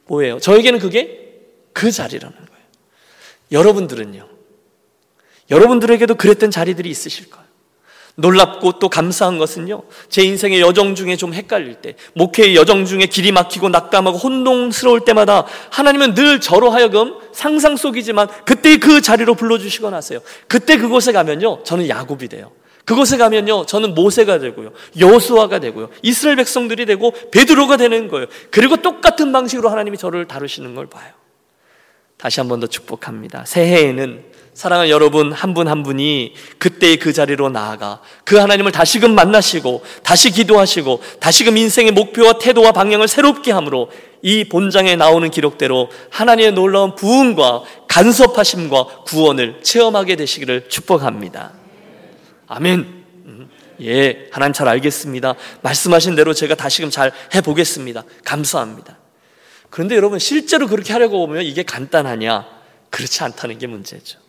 뭐예요? 0.06 0.38
저에게는 0.38 0.80
그게 0.80 1.30
그 1.72 1.90
자리라는 1.90 2.36
거예요. 2.36 2.50
여러분들은요. 3.52 4.28
여러분들에게도 5.50 6.14
그랬던 6.16 6.50
자리들이 6.50 6.90
있으실 6.90 7.30
거예요. 7.30 7.46
놀랍고 8.20 8.78
또 8.78 8.88
감사한 8.88 9.38
것은요, 9.38 9.82
제 10.08 10.22
인생의 10.22 10.60
여정 10.60 10.94
중에 10.94 11.16
좀 11.16 11.34
헷갈릴 11.34 11.76
때, 11.76 11.94
목회의 12.14 12.54
여정 12.56 12.84
중에 12.84 13.06
길이 13.06 13.32
막히고 13.32 13.68
낙담하고 13.68 14.18
혼동스러울 14.18 15.00
때마다 15.04 15.46
하나님은 15.70 16.14
늘 16.14 16.40
저로 16.40 16.70
하여금 16.70 17.16
상상 17.32 17.76
속이지만 17.76 18.28
그때 18.44 18.76
그 18.76 19.00
자리로 19.00 19.34
불러주시곤 19.34 19.94
하세요. 19.94 20.20
그때 20.46 20.76
그곳에 20.76 21.12
가면요, 21.12 21.62
저는 21.64 21.88
야곱이 21.88 22.28
돼요. 22.28 22.52
그곳에 22.84 23.16
가면요, 23.16 23.66
저는 23.66 23.94
모세가 23.94 24.38
되고요, 24.38 24.72
여수아가 24.98 25.58
되고요, 25.60 25.90
이스라엘 26.02 26.36
백성들이 26.36 26.86
되고 26.86 27.12
베드로가 27.30 27.76
되는 27.76 28.08
거예요. 28.08 28.26
그리고 28.50 28.76
똑같은 28.76 29.32
방식으로 29.32 29.68
하나님이 29.68 29.96
저를 29.98 30.26
다루시는 30.26 30.74
걸 30.74 30.86
봐요. 30.88 31.12
다시 32.16 32.40
한 32.40 32.48
번 32.48 32.60
더 32.60 32.66
축복합니다. 32.66 33.44
새해에는 33.46 34.24
사랑하는 34.60 34.90
여러분 34.90 35.32
한 35.32 35.54
분한 35.54 35.70
한 35.78 35.82
분이 35.82 36.34
그때의 36.58 36.98
그 36.98 37.14
자리로 37.14 37.48
나아가 37.48 38.02
그 38.24 38.36
하나님을 38.36 38.72
다시금 38.72 39.14
만나시고 39.14 39.82
다시 40.02 40.30
기도하시고 40.30 41.00
다시금 41.18 41.56
인생의 41.56 41.92
목표와 41.92 42.34
태도와 42.34 42.72
방향을 42.72 43.08
새롭게 43.08 43.52
함으로 43.52 43.90
이 44.20 44.50
본장에 44.50 44.96
나오는 44.96 45.30
기록대로 45.30 45.88
하나님의 46.10 46.52
놀라운 46.52 46.94
부흥과 46.94 47.62
간섭하심과 47.88 49.04
구원을 49.06 49.60
체험하게 49.62 50.16
되시기를 50.16 50.68
축복합니다. 50.68 51.54
아멘. 52.46 52.80
음, 53.24 53.48
예, 53.80 54.28
하나님 54.30 54.52
잘 54.52 54.68
알겠습니다. 54.68 55.36
말씀하신 55.62 56.16
대로 56.16 56.34
제가 56.34 56.54
다시금 56.54 56.90
잘 56.90 57.12
해보겠습니다. 57.34 58.04
감사합니다. 58.26 58.98
그런데 59.70 59.96
여러분 59.96 60.18
실제로 60.18 60.66
그렇게 60.68 60.92
하려고 60.92 61.26
보면 61.26 61.44
이게 61.44 61.62
간단하냐? 61.62 62.46
그렇지 62.90 63.24
않다는 63.24 63.56
게 63.56 63.66
문제죠. 63.66 64.19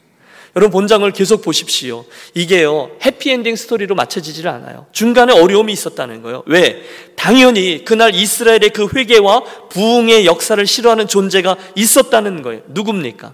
여러분 0.56 0.72
본장을 0.72 1.10
계속 1.12 1.42
보십시오. 1.42 2.06
이게요 2.34 2.92
해피엔딩 3.06 3.56
스토리로 3.56 3.96
맞춰지질 3.96 4.48
않아요. 4.48 4.86
중간에 4.92 5.34
어려움이 5.34 5.72
있었다는 5.72 6.22
거예요. 6.22 6.44
왜? 6.46 6.84
당연히 7.16 7.86
그날 7.86 8.14
이스라엘의 8.14 8.72
그 8.74 8.88
회개와 8.94 9.44
부흥의 9.70 10.26
역사를 10.26 10.66
싫어하는 10.66 11.08
존재가 11.08 11.56
있었다는 11.76 12.42
거예요. 12.42 12.62
누굽니까? 12.68 13.34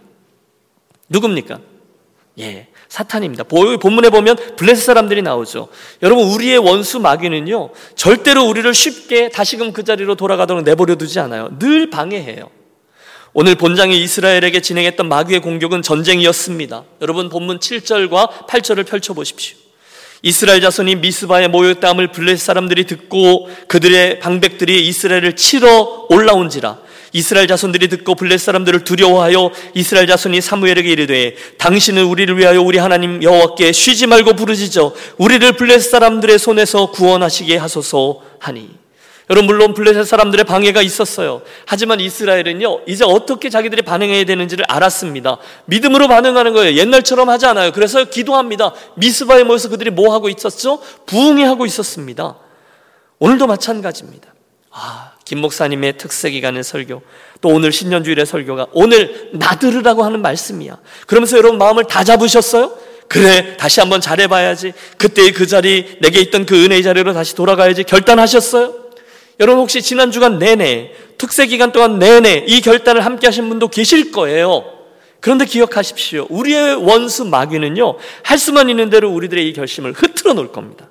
누굽니까? 1.10 1.60
예, 2.40 2.68
사탄입니다. 2.88 3.46
본문에 3.46 4.12
보면 4.12 4.36
블레스 4.56 4.86
사람들이 4.86 5.24
나오죠. 5.24 5.70
여러분 6.04 6.26
우리의 6.28 6.60
원수 6.60 7.00
마귀는요 7.00 7.72
절대로 7.96 8.46
우리를 8.46 8.72
쉽게 8.74 9.30
다시금 9.30 9.74
그 9.74 9.84
자리로 9.84 10.14
돌아가도록 10.14 10.64
내버려 10.64 10.96
두지 10.96 11.20
않아요. 11.20 11.50
늘 11.58 11.90
방해해요. 11.90 12.57
오늘 13.40 13.54
본장이 13.54 14.02
이스라엘에게 14.02 14.62
진행했던 14.62 15.08
마귀의 15.10 15.42
공격은 15.42 15.84
전쟁이었습니다. 15.84 16.86
여러분 17.04 17.30
본문 17.30 17.60
7절과 17.60 18.48
8절을 18.48 18.88
펼쳐 18.88 19.14
보십시오. 19.14 19.56
이스라엘 20.24 20.60
자손이 20.60 20.96
미스바에 20.96 21.48
모였다함을 21.48 22.14
블레셋 22.14 22.44
사람들이 22.44 22.88
듣고 22.88 23.48
그들의 23.68 24.22
방백들이 24.22 24.88
이스라엘을 24.88 25.36
치러 25.36 26.08
올라온지라 26.10 26.80
이스라엘 27.14 27.48
자손들이 27.48 27.90
듣고 27.90 28.16
블레셋 28.16 28.46
사람들을 28.46 28.84
두려워하여 28.84 29.52
이스라엘 29.76 30.08
자손이 30.08 30.42
사무엘에게 30.42 30.90
이르되 30.90 31.36
당신은 31.60 32.06
우리를 32.06 32.36
위하여 32.40 32.60
우리 32.60 32.80
하나님 32.80 33.22
여호와께 33.22 33.72
쉬지 33.72 34.08
말고 34.08 34.34
부르짖어 34.34 34.96
우리를 35.20 35.52
블레셋 35.52 35.92
사람들의 35.92 36.40
손에서 36.40 36.90
구원하시게 36.90 37.58
하소서 37.58 38.20
하니 38.40 38.87
여러분 39.30 39.48
물론 39.48 39.74
블레셋 39.74 40.08
사람들의 40.08 40.46
방해가 40.46 40.82
있었어요. 40.82 41.42
하지만 41.66 42.00
이스라엘은요 42.00 42.82
이제 42.88 43.04
어떻게 43.04 43.50
자기들이 43.50 43.82
반응해야 43.82 44.24
되는지를 44.24 44.66
알았습니다. 44.70 45.38
믿음으로 45.66 46.08
반응하는 46.08 46.54
거예요. 46.54 46.78
옛날처럼 46.78 47.30
하지 47.30 47.46
않아요. 47.46 47.72
그래서 47.74 48.06
기도합니다. 48.06 48.74
미스바에 48.96 49.44
모여서 49.44 49.68
그들이 49.70 49.90
뭐 49.90 50.14
하고 50.14 50.30
있었죠? 50.30 50.82
부흥회 51.06 51.44
하고 51.44 51.66
있었습니다. 51.66 52.38
오늘도 53.20 53.48
마찬가지입니다. 53.48 54.34
아, 54.72 55.12
김 55.26 55.40
목사님의 55.40 55.98
특세 55.98 56.30
기간의 56.30 56.64
설교, 56.64 57.02
또 57.42 57.50
오늘 57.50 57.72
신년주일의 57.72 58.26
설교가 58.26 58.68
오늘 58.74 59.32
나들으라고 59.34 60.04
하는 60.04 60.22
말씀이야. 60.22 60.78
그러면서 61.08 61.36
여러분 61.38 61.58
마음을 61.58 61.86
다 61.86 62.04
잡으셨어요? 62.04 62.72
그래, 63.08 63.58
다시 63.58 63.80
한번 63.80 64.02
잘해봐야지. 64.02 64.74
그때의 64.98 65.32
그 65.32 65.48
자리, 65.48 65.98
내게 66.00 66.20
있던 66.22 66.46
그 66.46 66.64
은혜의 66.64 66.84
자리로 66.84 67.14
다시 67.14 67.36
돌아가야지. 67.36 67.84
결단하셨어요? 67.84 68.87
여러분 69.40 69.62
혹시 69.62 69.82
지난 69.82 70.12
주간 70.12 70.40
내내 70.40 70.94
특세 71.18 71.46
기간 71.48 71.72
동안 71.72 72.00
내내 72.00 72.46
이 72.48 72.62
결단을 72.62 73.06
함께 73.06 73.28
하신 73.28 73.50
분도 73.50 73.68
계실 73.68 74.12
거예요. 74.12 74.66
그런데 75.20 75.46
기억하십시오. 75.46 76.28
우리의 76.30 76.76
원수 76.76 77.26
마귀는요. 77.26 77.98
할 78.24 78.38
수만 78.38 78.70
있는 78.70 78.90
대로 78.90 79.12
우리들의 79.12 79.48
이 79.48 79.54
결심을 79.54 79.94
흐트러 79.94 80.34
놓을 80.34 80.52
겁니다. 80.52 80.90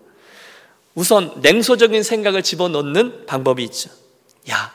우선 0.94 1.32
냉소적인 1.42 2.02
생각을 2.02 2.42
집어넣는 2.42 3.26
방법이 3.26 3.62
있죠. 3.64 3.90
야, 4.50 4.72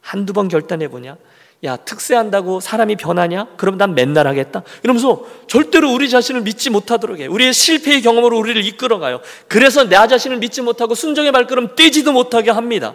한두 0.00 0.32
번 0.32 0.48
결단해 0.48 0.88
보냐? 0.88 1.16
야, 1.64 1.76
특세한다고 1.76 2.58
사람이 2.58 2.96
변하냐? 2.96 3.46
그럼 3.56 3.78
난 3.78 3.94
맨날 3.94 4.26
하겠다? 4.26 4.64
이러면서 4.82 5.24
절대로 5.46 5.92
우리 5.92 6.10
자신을 6.10 6.40
믿지 6.40 6.70
못하도록 6.70 7.20
해. 7.20 7.26
우리의 7.26 7.52
실패의 7.52 8.02
경험으로 8.02 8.36
우리를 8.38 8.64
이끌어가요. 8.64 9.20
그래서 9.46 9.84
내 9.88 9.94
자신을 9.94 10.38
믿지 10.38 10.60
못하고 10.60 10.96
순정의 10.96 11.30
발걸음 11.30 11.76
떼지도 11.76 12.12
못하게 12.12 12.50
합니다. 12.50 12.94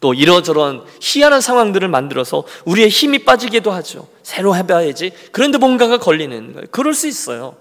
또 0.00 0.12
이러저런 0.12 0.84
희한한 1.00 1.40
상황들을 1.40 1.88
만들어서 1.88 2.44
우리의 2.64 2.88
힘이 2.88 3.24
빠지기도 3.24 3.70
하죠. 3.70 4.08
새로 4.22 4.54
해봐야지. 4.56 5.12
그런데 5.32 5.56
뭔가가 5.56 5.98
걸리는 5.98 6.52
거예요. 6.52 6.66
그럴 6.70 6.94
수 6.94 7.06
있어요. 7.06 7.56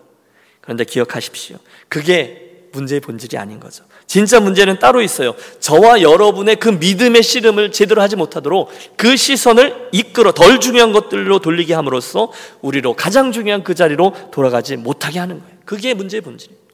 그런데 0.61 0.83
기억하십시오. 0.83 1.57
그게 1.87 2.67
문제의 2.73 3.01
본질이 3.01 3.37
아닌 3.37 3.59
거죠. 3.59 3.83
진짜 4.09 4.39
문제는 4.39 4.79
따로 4.79 5.03
있어요. 5.03 5.35
저와 5.59 6.01
여러분의 6.01 6.55
그 6.55 6.67
믿음의 6.67 7.21
씨름을 7.21 7.71
제대로 7.71 8.01
하지 8.01 8.15
못하도록 8.15 8.71
그 8.97 9.15
시선을 9.15 9.89
이끌어 9.91 10.31
덜 10.31 10.59
중요한 10.59 10.91
것들로 10.93 11.37
돌리게 11.37 11.75
함으로써 11.75 12.31
우리로 12.61 12.95
가장 12.95 13.31
중요한 13.31 13.63
그 13.63 13.75
자리로 13.75 14.15
돌아가지 14.31 14.77
못하게 14.77 15.19
하는 15.19 15.39
거예요. 15.41 15.55
그게 15.63 15.93
문제의 15.93 16.21
본질입니다. 16.21 16.73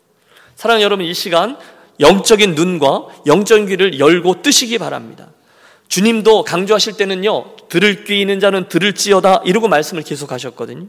사랑 0.56 0.82
여러분, 0.82 1.06
이 1.06 1.14
시간 1.14 1.58
영적인 2.00 2.56
눈과 2.56 3.08
영적인 3.26 3.66
귀를 3.66 4.00
열고 4.00 4.42
뜨시기 4.42 4.78
바랍니다. 4.78 5.28
주님도 5.90 6.46
강조하실 6.46 6.94
때는요, 6.94 7.58
들을 7.68 8.06
귀 8.06 8.22
있는 8.22 8.40
자는 8.40 8.70
들을지어다 8.70 9.42
이러고 9.44 9.68
말씀을 9.68 10.04
계속 10.04 10.32
하셨거든요. 10.32 10.88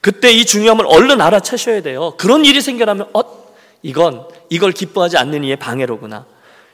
그때 0.00 0.32
이 0.32 0.46
중요함을 0.46 0.86
얼른 0.88 1.20
알아차셔야 1.20 1.82
돼요. 1.82 2.14
그런 2.16 2.46
일이 2.46 2.62
생겨나면, 2.62 3.08
어, 3.12 3.43
이건 3.84 4.24
이걸 4.48 4.72
기뻐하지 4.72 5.18
않는 5.18 5.44
이의 5.44 5.56
방해로구나. 5.56 6.26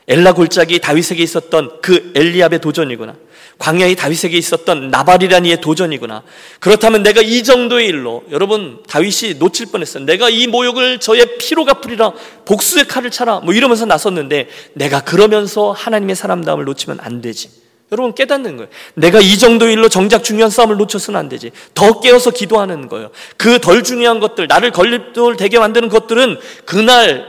엘라 0.07 0.33
골짜기 0.33 0.79
다윗에게 0.79 1.21
있었던 1.21 1.81
그 1.81 2.11
엘리압의 2.15 2.59
도전이구나. 2.59 3.15
광야의 3.59 3.95
다윗에게 3.95 4.35
있었던 4.37 4.89
나발이라는 4.89 5.47
이의 5.47 5.61
도전이구나. 5.61 6.23
그렇다면 6.59 7.03
내가 7.03 7.21
이 7.21 7.43
정도의 7.43 7.87
일로 7.87 8.23
여러분 8.31 8.81
다윗이 8.87 9.35
놓칠 9.39 9.67
뻔했어요. 9.67 10.05
내가 10.05 10.29
이 10.29 10.47
모욕을 10.47 10.99
저의 10.99 11.37
피로 11.37 11.65
갚으리라 11.65 12.13
복수의 12.45 12.87
칼을 12.87 13.11
차라 13.11 13.39
뭐 13.41 13.53
이러면서 13.53 13.85
나섰는데 13.85 14.49
내가 14.73 15.01
그러면서 15.01 15.71
하나님의 15.73 16.15
사람다움을 16.15 16.65
놓치면 16.65 16.99
안 17.01 17.21
되지. 17.21 17.49
여러분 17.91 18.15
깨닫는 18.15 18.55
거예요. 18.57 18.69
내가 18.93 19.19
이 19.19 19.37
정도 19.37 19.67
일로 19.67 19.89
정작 19.89 20.23
중요한 20.23 20.49
싸움을 20.49 20.77
놓쳐서는 20.77 21.19
안 21.19 21.27
되지. 21.27 21.51
더 21.73 21.99
깨어서 21.99 22.31
기도하는 22.31 22.87
거예요. 22.87 23.11
그 23.37 23.59
덜 23.59 23.83
중요한 23.83 24.19
것들, 24.19 24.47
나를 24.47 24.71
걸림돌 24.71 25.35
되게 25.35 25.59
만드는 25.59 25.89
것들은 25.89 26.39
그날 26.65 27.25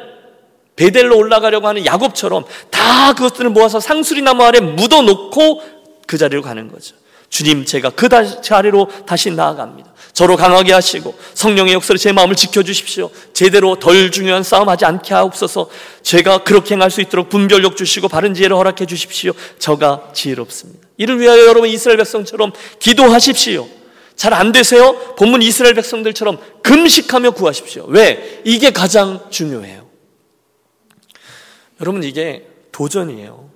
베델로 0.77 1.17
올라가려고 1.17 1.67
하는 1.67 1.85
야곱처럼 1.85 2.45
다 2.71 3.13
그것들을 3.15 3.51
모아서 3.51 3.81
상수리 3.81 4.23
나무 4.23 4.45
아래 4.45 4.61
묻어놓고 4.61 5.63
그 6.07 6.17
자리로 6.17 6.43
가는 6.43 6.71
거죠. 6.71 6.95
주님, 7.29 7.65
제가 7.65 7.91
그 7.91 8.09
자리로 8.43 8.89
다시 9.07 9.31
나아갑니다. 9.31 9.92
저로 10.13 10.37
강하게 10.37 10.73
하시고 10.73 11.19
성령의 11.35 11.75
역사로 11.75 11.97
제 11.97 12.13
마음을 12.13 12.37
지켜주십시오. 12.37 13.11
제대로 13.33 13.77
덜 13.77 14.11
중요한 14.11 14.43
싸움하지 14.43 14.85
않게 14.85 15.15
하옵소서. 15.15 15.71
제가 16.03 16.45
그렇게 16.45 16.75
행할 16.75 16.91
수 16.91 17.01
있도록 17.01 17.29
분별력 17.31 17.77
주시고 17.77 18.09
바른 18.09 18.35
지혜를 18.35 18.57
허락해 18.57 18.87
주십시오. 18.87 19.33
저가 19.59 20.11
지혜롭습니다. 20.13 20.89
이를 20.99 21.19
위하여 21.19 21.47
여러분 21.47 21.69
이스라엘 21.69 21.97
백성처럼 21.97 22.53
기도하십시오. 22.79 23.69
잘 24.15 24.35
안 24.35 24.53
되세요? 24.53 25.15
본문 25.17 25.43
이스라엘 25.43 25.75
백성들처럼 25.75 26.39
금식하며 26.63 27.31
구하십시오. 27.33 27.87
왜? 27.89 28.43
이게 28.45 28.71
가장 28.71 29.21
중요해요. 29.31 29.89
여러분 31.81 32.05
이게 32.05 32.47
도전이에요. 32.71 33.51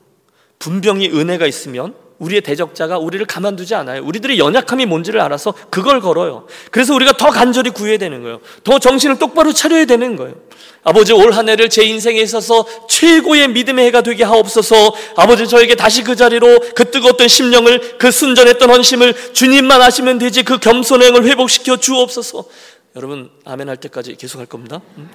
분명히 0.58 1.08
은혜가 1.08 1.46
있으면 1.46 1.94
우리의 2.18 2.40
대적자가 2.40 2.98
우리를 2.98 3.24
가만두지 3.26 3.74
않아요. 3.74 4.02
우리들의 4.02 4.38
연약함이 4.38 4.86
뭔지를 4.86 5.20
알아서 5.20 5.52
그걸 5.70 6.00
걸어요. 6.00 6.46
그래서 6.70 6.94
우리가 6.94 7.12
더 7.16 7.30
간절히 7.30 7.70
구해야 7.70 7.98
되는 7.98 8.22
거예요. 8.22 8.40
더 8.64 8.78
정신을 8.78 9.18
똑바로 9.18 9.52
차려야 9.52 9.84
되는 9.84 10.16
거예요. 10.16 10.34
아버지 10.82 11.12
올 11.12 11.32
한 11.36 11.48
해를 11.48 11.68
제 11.68 11.84
인생에 11.84 12.20
있어서 12.20 12.64
최고의 12.88 13.48
믿음의 13.48 13.86
해가 13.86 14.00
되게 14.02 14.24
하옵소서. 14.24 14.94
아버지 15.16 15.46
저에게 15.46 15.74
다시 15.74 16.02
그 16.02 16.16
자리로 16.16 16.60
그 16.74 16.90
뜨거웠던 16.90 17.28
심령을 17.28 17.98
그 17.98 18.10
순전했던 18.10 18.70
헌심을 18.70 19.32
주님만 19.34 19.82
아시면 19.82 20.18
되지 20.18 20.42
그 20.44 20.58
겸손의 20.58 21.08
행을 21.08 21.24
회복시켜 21.24 21.76
주옵소서. 21.76 22.44
여러분 22.94 23.30
아멘 23.44 23.68
할 23.68 23.76
때까지 23.76 24.14
계속 24.16 24.38
할 24.38 24.46
겁니다. 24.46 24.80
음? 24.96 25.10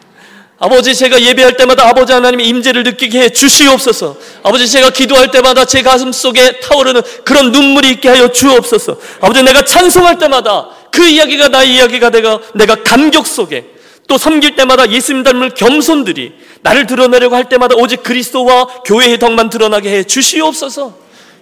아버지 0.61 0.93
제가 0.93 1.19
예배할 1.19 1.57
때마다 1.57 1.89
아버지 1.89 2.13
하나님의 2.13 2.47
임재를 2.47 2.83
느끼게 2.83 3.19
해 3.19 3.29
주시옵소서. 3.29 4.15
아버지 4.43 4.69
제가 4.69 4.91
기도할 4.91 5.31
때마다 5.31 5.65
제 5.65 5.81
가슴 5.81 6.11
속에 6.11 6.59
타오르는 6.59 7.01
그런 7.25 7.51
눈물이 7.51 7.89
있게 7.89 8.09
하여 8.09 8.31
주옵소서. 8.31 8.95
아버지 9.21 9.41
내가 9.41 9.65
찬송할 9.65 10.19
때마다 10.19 10.69
그 10.91 11.03
이야기가 11.03 11.47
나의 11.47 11.73
이야기가 11.73 12.11
내가 12.11 12.39
내가 12.53 12.75
감격 12.75 13.25
속에 13.25 13.65
또 14.07 14.19
섬길 14.19 14.55
때마다 14.55 14.91
예수님 14.91 15.23
닮을 15.23 15.55
겸손들이 15.55 16.33
나를 16.61 16.85
드러내려고 16.85 17.35
할 17.35 17.49
때마다 17.49 17.75
오직 17.75 18.03
그리스도와 18.03 18.67
교회의 18.85 19.17
덕만 19.17 19.49
드러나게 19.49 19.89
해 19.89 20.03
주시옵소서. 20.03 20.95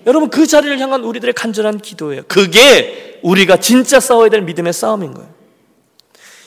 여러분 0.08 0.30
그 0.30 0.48
자리를 0.48 0.80
향한 0.80 1.04
우리들의 1.04 1.34
간절한 1.34 1.80
기도예요. 1.80 2.22
그게 2.30 3.20
우리가 3.22 3.58
진짜 3.58 4.00
싸워야 4.00 4.30
될 4.30 4.44
믿음의 4.44 4.72
싸움인 4.72 5.14
거예요. 5.14 5.39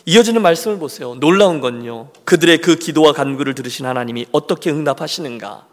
이어지는 0.05 0.43
말씀을 0.43 0.79
보세요. 0.79 1.15
놀라운 1.15 1.61
건요. 1.61 2.09
그들의 2.25 2.59
그 2.59 2.77
기도와 2.77 3.13
간구를 3.13 3.55
들으신 3.55 3.87
하나님이 3.87 4.27
어떻게 4.33 4.71
응답하시는가? 4.71 5.67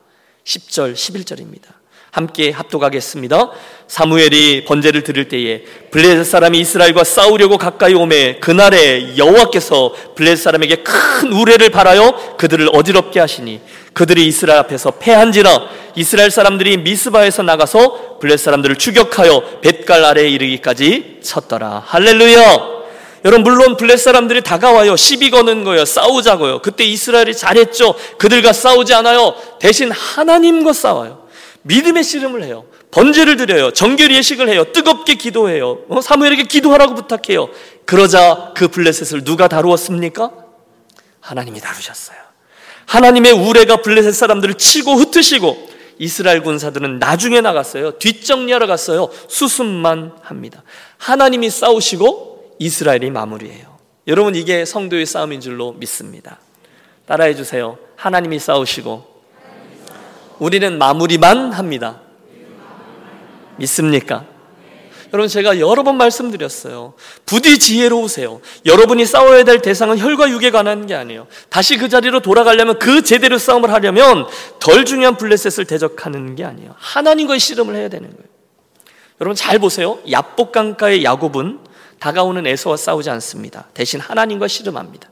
10절, 0.44 0.94
11절입니다. 0.94 1.80
함께 2.12 2.50
합독하겠습니다. 2.50 3.52
사무엘이 3.88 4.65
번제를 4.65 5.04
드릴 5.04 5.28
때에 5.28 5.63
블레셋 5.92 6.26
사람이 6.26 6.60
이스라엘과 6.60 7.04
싸우려고 7.04 7.58
가까이 7.58 7.94
오매 7.94 8.39
그날에 8.39 9.15
여호와께서 9.15 9.94
블레셋 10.15 10.44
사람에게 10.44 10.78
큰 10.78 11.32
우레를 11.32 11.70
발하여 11.70 12.36
그들을 12.38 12.70
어지럽게 12.74 13.20
하시니 13.20 13.62
그들이 13.94 14.26
이스라엘 14.26 14.60
앞에서 14.60 14.92
패한지라 14.92 15.70
이스라엘 15.96 16.32
사람들이 16.32 16.78
미스바에서 16.78 17.44
나가서 17.44 18.18
블레셋 18.20 18.39
사람들을 18.46 18.78
추격하여 18.78 19.60
뱃갈 19.62 20.04
아래에 20.04 20.30
이르기까지 20.30 21.20
쳤더라. 21.22 21.84
할렐루야! 21.86 22.79
여러분 23.25 23.43
물론 23.43 23.77
블레 23.77 23.97
사람들이 23.97 24.41
다가와요. 24.41 24.95
시비 24.95 25.29
거는 25.29 25.63
거예요. 25.63 25.86
싸우자고요. 25.86 26.62
그때 26.62 26.84
이스라엘이 26.86 27.36
잘했죠. 27.36 27.95
그들과 28.17 28.53
싸우지 28.53 28.93
않아요. 28.93 29.36
대신 29.60 29.91
하나님과 29.91 30.73
싸워요. 30.73 31.27
믿음의 31.63 32.03
씨름을 32.03 32.43
해요. 32.43 32.65
번제를 32.91 33.36
드려요. 33.36 33.71
정결 33.71 34.13
예식을 34.13 34.49
해요. 34.49 34.65
뜨겁게 34.71 35.15
기도해요. 35.15 35.79
어? 35.89 36.01
사무엘에게 36.01 36.43
기도하라고 36.43 36.95
부탁해요. 36.95 37.49
그러자 37.86 38.53
그 38.55 38.67
블레셋을 38.67 39.23
누가 39.23 39.47
다루었습니까? 39.47 40.32
하나님이 41.19 41.60
다루셨어요. 41.60 42.17
하나님의 42.86 43.34
우레가 43.34 43.77
블레셋 43.77 44.13
사람들을 44.15 44.55
치고 44.55 44.95
흩으시고 44.95 45.69
이스라엘 45.99 46.41
군사들은 46.41 46.97
나중에 46.97 47.41
나갔어요. 47.41 47.91
뒷정리하러 47.99 48.65
갔어요. 48.65 49.10
수습만 49.27 50.13
합니다. 50.21 50.63
하나님이 50.97 51.49
싸우시고 51.49 52.29
이스라엘이 52.60 53.10
마무리예요. 53.10 53.80
여러분 54.08 54.36
이게 54.36 54.65
성도의 54.65 55.06
싸움인 55.06 55.41
줄로 55.41 55.74
믿습니다. 55.74 56.39
따라해 57.06 57.34
주세요. 57.36 57.78
하나님이 57.95 58.38
싸우시고 58.38 59.08
우리는 60.39 60.78
마무리만 60.78 61.52
합니다. 61.54 62.02
믿습니까? 63.58 64.26
여러분 65.12 65.28
제가 65.28 65.60
여러 65.60 65.84
번 65.84 65.98
말씀드렸어요. 65.98 66.93
부디 67.26 67.58
지혜로우세요. 67.58 68.41
여러분이 68.65 69.06
싸워야 69.06 69.43
될 69.43 69.62
대상은 69.62 69.98
혈과 69.98 70.30
육에 70.30 70.52
관한 70.52 70.86
게 70.86 70.93
아니에요. 70.93 71.28
다시 71.50 71.78
그 71.78 71.89
자리로 71.89 72.19
돌아가려면 72.19 72.78
그 72.78 73.02
제대로 73.02 73.38
싸움을 73.38 73.74
하려면 73.74 74.28
덜 74.60 74.86
중요한 74.86 75.17
블레셋을 75.17 75.65
대적하는 75.65 76.36
게 76.36 76.43
아니에요. 76.45 76.76
하나님과의 76.78 77.39
씨름을 77.39 77.76
해야 77.76 77.89
되는 77.89 78.08
거예요. 78.10 78.30
여러분 79.19 79.36
잘 79.36 79.60
보세요. 79.60 80.00
야복강가의 80.10 81.04
야곱은 81.04 81.68
다가오는 82.00 82.48
에서와 82.48 82.78
싸우지 82.78 83.10
않습니다. 83.10 83.68
대신 83.74 84.00
하나님과 84.00 84.48
씨름합니다. 84.48 85.10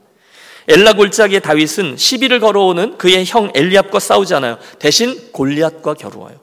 엘라 0.68 0.92
골짜기의 0.92 1.40
다윗은 1.40 1.96
시비를 1.96 2.40
걸어오는 2.40 2.98
그의 2.98 3.24
형 3.26 3.50
엘리압과 3.54 3.98
싸우지 3.98 4.34
않아요. 4.34 4.58
대신 4.78 5.32
골리앗과 5.32 5.94
겨루어요. 5.94 6.36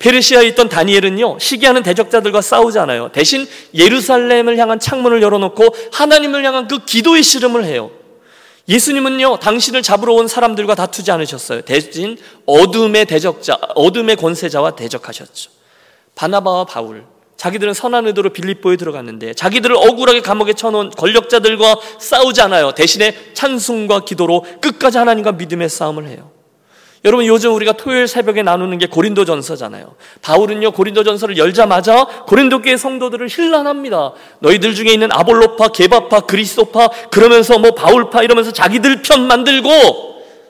페르시아에 0.00 0.46
있던 0.48 0.68
다니엘은요, 0.68 1.38
시기하는 1.38 1.82
대적자들과 1.82 2.40
싸우지 2.40 2.78
않아요. 2.78 3.12
대신 3.12 3.46
예루살렘을 3.74 4.56
향한 4.58 4.80
창문을 4.80 5.22
열어놓고 5.22 5.74
하나님을 5.92 6.44
향한 6.44 6.66
그 6.66 6.84
기도의 6.84 7.22
씨름을 7.22 7.64
해요. 7.64 7.90
예수님은요, 8.68 9.38
당신을 9.38 9.82
잡으러 9.82 10.14
온 10.14 10.26
사람들과 10.26 10.74
다투지 10.74 11.10
않으셨어요. 11.10 11.60
대신 11.62 12.16
어둠의 12.46 13.04
대적자, 13.06 13.58
어둠의 13.74 14.16
권세자와 14.16 14.74
대적하셨죠. 14.74 15.50
바나바와 16.14 16.64
바울, 16.64 17.04
자기들은 17.40 17.72
선한 17.72 18.06
의도로 18.06 18.34
빌립보에 18.34 18.76
들어갔는데 18.76 19.32
자기들을 19.32 19.74
억울하게 19.74 20.20
감옥에 20.20 20.52
쳐놓은 20.52 20.90
권력자들과 20.90 21.76
싸우지 21.98 22.42
않아요. 22.42 22.72
대신에 22.72 23.16
찬송과 23.32 24.00
기도로 24.04 24.44
끝까지 24.60 24.98
하나님과 24.98 25.32
믿음의 25.32 25.70
싸움을 25.70 26.06
해요. 26.06 26.32
여러분 27.02 27.24
요즘 27.24 27.54
우리가 27.54 27.72
토요일 27.72 28.08
새벽에 28.08 28.42
나누는 28.42 28.76
게 28.76 28.88
고린도 28.88 29.24
전서잖아요. 29.24 29.94
바울은요 30.20 30.72
고린도 30.72 31.02
전서를 31.02 31.38
열자마자 31.38 32.04
고린도 32.26 32.60
교회 32.60 32.76
성도들을 32.76 33.26
힐난합니다. 33.30 34.12
너희들 34.40 34.74
중에 34.74 34.92
있는 34.92 35.10
아볼로파, 35.10 35.68
게바파, 35.68 36.20
그리스도파 36.26 36.90
그러면서 37.10 37.58
뭐 37.58 37.70
바울파 37.70 38.22
이러면서 38.22 38.52
자기들 38.52 39.00
편 39.00 39.26
만들고 39.26 39.70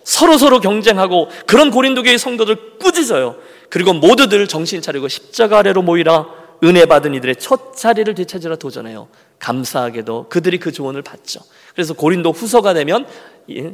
서로 0.02 0.36
서로 0.38 0.58
경쟁하고 0.58 1.28
그런 1.46 1.70
고린도 1.70 2.02
교회 2.02 2.18
성도들 2.18 2.78
꾸짖어요. 2.80 3.36
그리고 3.68 3.92
모두들 3.92 4.48
정신 4.48 4.82
차리고 4.82 5.06
십자가 5.06 5.58
아래로 5.58 5.82
모이라 5.82 6.39
은혜 6.62 6.84
받은 6.84 7.14
이들의 7.14 7.36
첫 7.36 7.76
자리를 7.76 8.14
되찾으라 8.14 8.56
도전해요. 8.56 9.08
감사하게도 9.38 10.28
그들이 10.28 10.58
그 10.58 10.72
조언을 10.72 11.02
받죠. 11.02 11.40
그래서 11.74 11.94
고린도 11.94 12.32
후서가 12.32 12.74
되면 12.74 13.06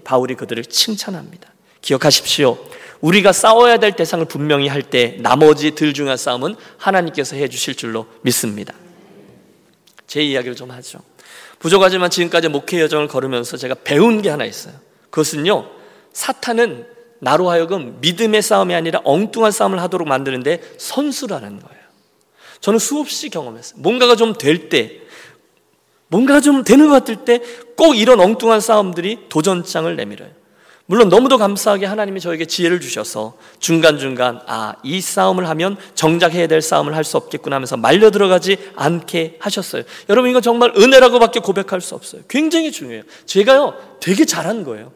바울이 0.05 0.35
그들을 0.37 0.65
칭찬합니다. 0.65 1.53
기억하십시오. 1.81 2.59
우리가 3.01 3.33
싸워야 3.33 3.79
될 3.79 3.95
대상을 3.97 4.25
분명히 4.27 4.69
할 4.69 4.83
때 4.83 5.17
나머지 5.21 5.73
들 5.75 5.93
중요한 5.93 6.17
싸움은 6.17 6.55
하나님께서 6.79 7.37
해 7.37 7.49
주실 7.49 7.75
줄로 7.75 8.07
믿습니다. 8.23 8.73
제 10.07 10.23
이야기를 10.23 10.55
좀 10.55 10.71
하죠. 10.71 11.01
부족하지만 11.59 12.11
지금까지 12.11 12.49
목회 12.49 12.81
여정을 12.81 13.09
걸으면서 13.09 13.57
제가 13.57 13.75
배운 13.83 14.23
게 14.23 14.31
하나 14.31 14.45
있어요. 14.45 14.75
그것은요, 15.11 15.69
사탄은 16.13 16.87
나로 17.19 17.51
하여금 17.51 17.99
믿음의 18.01 18.43
싸움이 18.43 18.75
아니라 18.75 19.01
엉뚱한 19.05 19.51
싸움을 19.51 19.81
하도록 19.83 20.07
만드는데 20.07 20.63
선수라는 20.79 21.61
거예요. 21.61 21.76
저는 22.61 22.79
수없이 22.79 23.29
경험했어요. 23.31 23.81
뭔가가 23.81 24.17
좀 24.17 24.35
될 24.35 24.69
때, 24.69 25.01
뭔가가 26.09 26.41
좀 26.41 26.63
되는 26.65 26.89
것 26.89 26.95
같을 26.95 27.25
때 27.25 27.41
꼭 27.77 27.95
이런 27.95 28.21
엉뚱한 28.21 28.61
싸움들이 28.61 29.29
도전장을 29.29 29.95
내밀어요. 29.95 30.31
물론 30.87 31.09
너무도 31.09 31.37
감사하게 31.37 31.85
하나님이 31.87 32.21
저에게 32.21 32.45
지혜를 32.47 32.81
주셔서 32.81 33.37
중간중간 33.59 34.41
아, 34.47 34.75
이 34.85 35.01
싸움을 35.01 35.49
하면 35.49 35.77
정작 35.95 36.33
해야 36.33 36.47
될 36.47 36.63
싸움을 36.63 36.95
할 36.95 37.05
수 37.05 37.17
없겠구나 37.17 37.57
하면서 37.57 37.77
말려 37.77 38.11
들어가지 38.11 38.57
않게 38.77 39.37
하셨어요. 39.41 39.83
여러분 40.09 40.31
이거 40.31 40.41
정말 40.41 40.73
은혜라고밖에 40.77 41.41
고백할 41.41 41.81
수 41.81 41.95
없어요. 41.97 42.23
굉장히 42.29 42.71
중요해요. 42.71 43.03
제가요 43.27 43.75
되게 44.01 44.25
잘한 44.25 44.63
거예요. 44.65 44.93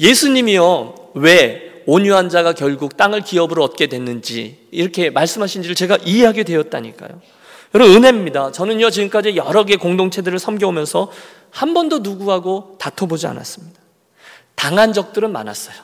예수님이요 0.00 0.94
왜 1.14 1.67
온유한 1.90 2.28
자가 2.28 2.52
결국 2.52 2.98
땅을 2.98 3.22
기업으로 3.22 3.64
얻게 3.64 3.86
됐는지 3.86 4.68
이렇게 4.72 5.08
말씀하신지를 5.08 5.74
제가 5.74 5.96
이해하게 6.04 6.44
되었다니까요. 6.44 7.22
여러분 7.74 7.96
은혜입니다. 7.96 8.52
저는요 8.52 8.90
지금까지 8.90 9.36
여러 9.36 9.64
개 9.64 9.76
공동체들을 9.76 10.38
섬겨오면서 10.38 11.10
한 11.50 11.72
번도 11.72 12.00
누구하고 12.00 12.76
다퉈보지 12.78 13.26
않았습니다. 13.26 13.80
당한 14.54 14.92
적들은 14.92 15.32
많았어요. 15.32 15.76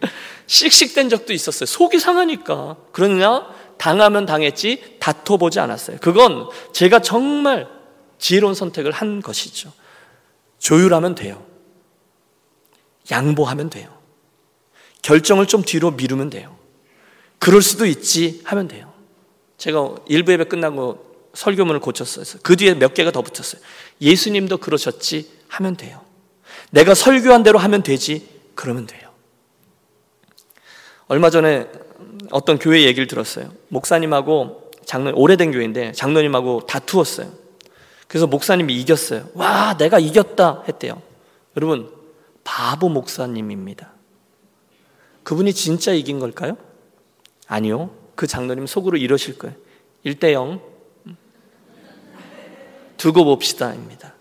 씩씩된 0.46 1.10
적도 1.10 1.34
있었어요. 1.34 1.66
속이 1.66 1.98
상하니까. 1.98 2.78
그러냐? 2.92 3.48
당하면 3.76 4.24
당했지 4.24 4.96
다퉈보지 4.98 5.60
않았어요. 5.60 5.98
그건 6.00 6.48
제가 6.72 7.00
정말 7.00 7.68
지혜로운 8.18 8.54
선택을 8.54 8.92
한 8.92 9.20
것이죠. 9.20 9.74
조율하면 10.58 11.16
돼요. 11.16 11.44
양보하면 13.10 13.68
돼요. 13.68 13.99
결정을 15.02 15.46
좀 15.46 15.62
뒤로 15.62 15.90
미루면 15.90 16.30
돼요. 16.30 16.56
그럴 17.38 17.62
수도 17.62 17.86
있지 17.86 18.40
하면 18.44 18.68
돼요. 18.68 18.92
제가 19.56 19.94
일부 20.06 20.32
예배 20.32 20.44
끝나고 20.44 21.30
설교문을 21.34 21.80
고쳤어요. 21.80 22.24
그 22.42 22.56
뒤에 22.56 22.74
몇 22.74 22.94
개가 22.94 23.10
더 23.12 23.22
붙었어요. 23.22 23.60
예수님도 24.00 24.58
그러셨지 24.58 25.30
하면 25.48 25.76
돼요. 25.76 26.00
내가 26.70 26.94
설교한 26.94 27.42
대로 27.42 27.58
하면 27.58 27.82
되지 27.82 28.28
그러면 28.54 28.86
돼요. 28.86 29.10
얼마 31.08 31.30
전에 31.30 31.68
어떤 32.30 32.58
교회 32.58 32.82
얘기를 32.84 33.06
들었어요. 33.06 33.50
목사님하고 33.68 34.70
장로 34.84 35.12
오래된 35.16 35.52
교회인데 35.52 35.92
장로님하고 35.92 36.66
다투었어요. 36.66 37.32
그래서 38.06 38.26
목사님이 38.26 38.74
이겼어요. 38.80 39.28
와, 39.34 39.76
내가 39.76 39.98
이겼다 39.98 40.64
했대요. 40.66 41.00
여러분, 41.56 41.90
바보 42.42 42.88
목사님입니다. 42.88 43.92
그분이 45.30 45.54
진짜 45.54 45.92
이긴 45.92 46.18
걸까요? 46.18 46.56
아니요. 47.46 47.94
그 48.16 48.26
장로님 48.26 48.66
속으로 48.66 48.96
이러실 48.96 49.38
거예요. 49.38 49.54
1대 50.04 50.32
0. 50.32 50.60
두고 52.96 53.24
봅시다입니다. 53.24 54.14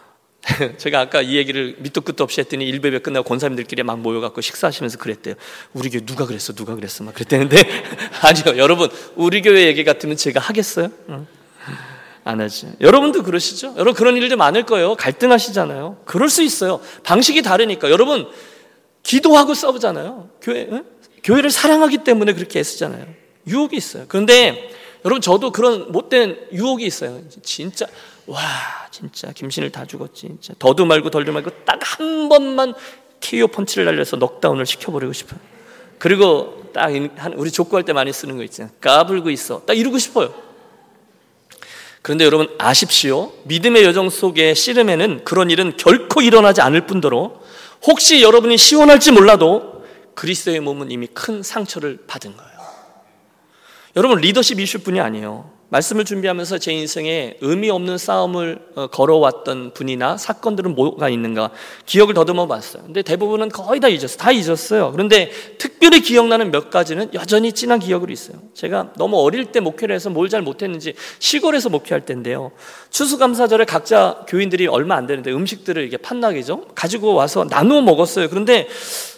제가 0.78 1.00
아까 1.00 1.20
이 1.20 1.36
얘기를 1.36 1.76
밑도 1.80 2.00
끝도 2.00 2.24
없이 2.24 2.40
했더니 2.40 2.66
일베베 2.68 3.00
끝나고 3.00 3.28
권사님들끼리 3.28 3.82
막 3.82 4.00
모여갖고 4.00 4.40
식사하시면서 4.40 4.96
그랬대요. 4.96 5.34
우리 5.74 5.90
교회 5.90 6.06
누가 6.06 6.24
그랬어, 6.24 6.54
누가 6.54 6.74
그랬어, 6.74 7.04
막 7.04 7.12
그랬대는데 7.12 7.58
아니요, 8.24 8.56
여러분 8.56 8.88
우리 9.16 9.42
교회 9.42 9.66
얘기 9.66 9.84
같으면 9.84 10.16
제가 10.16 10.40
하겠어요? 10.40 10.88
응. 11.10 11.26
안 12.24 12.40
하죠. 12.40 12.72
여러분도 12.80 13.24
그러시죠? 13.24 13.74
여러분 13.74 13.92
그런 13.92 14.16
일들 14.16 14.38
많을 14.38 14.64
거예요. 14.64 14.94
갈등하시잖아요. 14.94 16.00
그럴 16.06 16.30
수 16.30 16.42
있어요. 16.42 16.80
방식이 17.02 17.42
다르니까. 17.42 17.90
여러분 17.90 18.26
기도하고 19.10 19.54
싸우잖아요. 19.54 20.28
교회 20.40 20.68
응? 20.70 20.84
교회를 21.24 21.50
사랑하기 21.50 21.98
때문에 21.98 22.32
그렇게 22.32 22.60
애쓰잖아요. 22.60 23.06
유혹이 23.48 23.76
있어요. 23.76 24.04
그런데 24.06 24.70
여러분 25.04 25.20
저도 25.20 25.50
그런 25.50 25.90
못된 25.90 26.48
유혹이 26.52 26.86
있어요. 26.86 27.20
진짜 27.42 27.86
와 28.26 28.40
진짜 28.92 29.32
김신을 29.32 29.72
다 29.72 29.84
죽었지. 29.84 30.28
진짜 30.40 30.54
더도 30.60 30.84
말고 30.84 31.10
덜도 31.10 31.32
말고 31.32 31.50
딱 31.64 31.80
한 31.82 32.28
번만 32.28 32.74
KO 33.20 33.48
펀치를 33.48 33.84
날려서 33.84 34.16
넉다운을 34.16 34.64
시켜버리고 34.64 35.12
싶어요. 35.12 35.40
그리고 35.98 36.70
딱 36.72 36.90
우리 37.36 37.50
족구할 37.50 37.84
때 37.84 37.92
많이 37.92 38.12
쓰는 38.12 38.36
거 38.36 38.44
있잖아요. 38.44 38.72
까불고 38.80 39.30
있어. 39.30 39.62
딱 39.66 39.76
이러고 39.76 39.98
싶어요. 39.98 40.32
그런데 42.00 42.24
여러분 42.24 42.48
아십시오. 42.58 43.32
믿음의 43.44 43.84
여정 43.84 44.08
속에 44.08 44.54
씨름에는 44.54 45.24
그런 45.24 45.50
일은 45.50 45.76
결코 45.76 46.22
일어나지 46.22 46.60
않을 46.60 46.86
뿐더러 46.86 47.39
혹시 47.82 48.22
여러분이 48.22 48.58
시원할지 48.58 49.12
몰라도 49.12 49.84
그리스도의 50.14 50.60
몸은 50.60 50.90
이미 50.90 51.06
큰 51.06 51.42
상처를 51.42 52.04
받은 52.06 52.36
거예요. 52.36 52.50
여러분 53.96 54.20
리더십 54.20 54.60
이슈뿐이 54.60 55.00
아니에요. 55.00 55.59
말씀을 55.70 56.04
준비하면서 56.04 56.58
제 56.58 56.72
인생에 56.72 57.36
의미 57.40 57.70
없는 57.70 57.96
싸움을 57.98 58.58
어, 58.74 58.86
걸어왔던 58.88 59.72
분이나 59.74 60.16
사건들은 60.16 60.74
뭐가 60.74 61.08
있는가 61.08 61.50
기억을 61.86 62.14
더듬어 62.14 62.46
봤어요. 62.46 62.82
근데 62.84 63.02
대부분은 63.02 63.50
거의 63.50 63.80
다 63.80 63.88
잊었어요. 63.88 64.16
다 64.16 64.32
잊었어요. 64.32 64.90
그런데 64.92 65.30
특별히 65.58 66.00
기억나는 66.00 66.50
몇 66.50 66.70
가지는 66.70 67.10
여전히 67.14 67.52
진한 67.52 67.78
기억으로 67.78 68.12
있어요. 68.12 68.38
제가 68.54 68.92
너무 68.96 69.18
어릴 69.18 69.46
때 69.46 69.60
목회를 69.60 69.94
해서 69.94 70.08
뭘 70.10 70.30
잘 70.30 70.42
못했는지 70.42 70.94
시골에서 71.18 71.70
목회할 71.70 72.04
때인데요. 72.06 72.52
추수감사절에 72.90 73.64
각자 73.64 74.24
교인들이 74.28 74.68
얼마 74.68 74.94
안 74.94 75.08
되는데 75.08 75.32
음식들을 75.32 75.82
이게 75.84 75.96
판나게죠. 75.96 76.66
가지고 76.76 77.14
와서 77.14 77.44
나누어 77.50 77.82
먹었어요. 77.82 78.28
그런데 78.28 78.68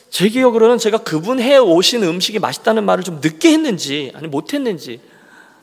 제 0.08 0.28
기억으로는 0.28 0.78
제가 0.78 0.98
그분 0.98 1.38
해 1.38 1.58
오신 1.58 2.02
음식이 2.02 2.38
맛있다는 2.38 2.84
말을 2.84 3.04
좀 3.04 3.20
늦게 3.22 3.52
했는지 3.52 4.10
아니 4.14 4.26
못했는지 4.26 5.00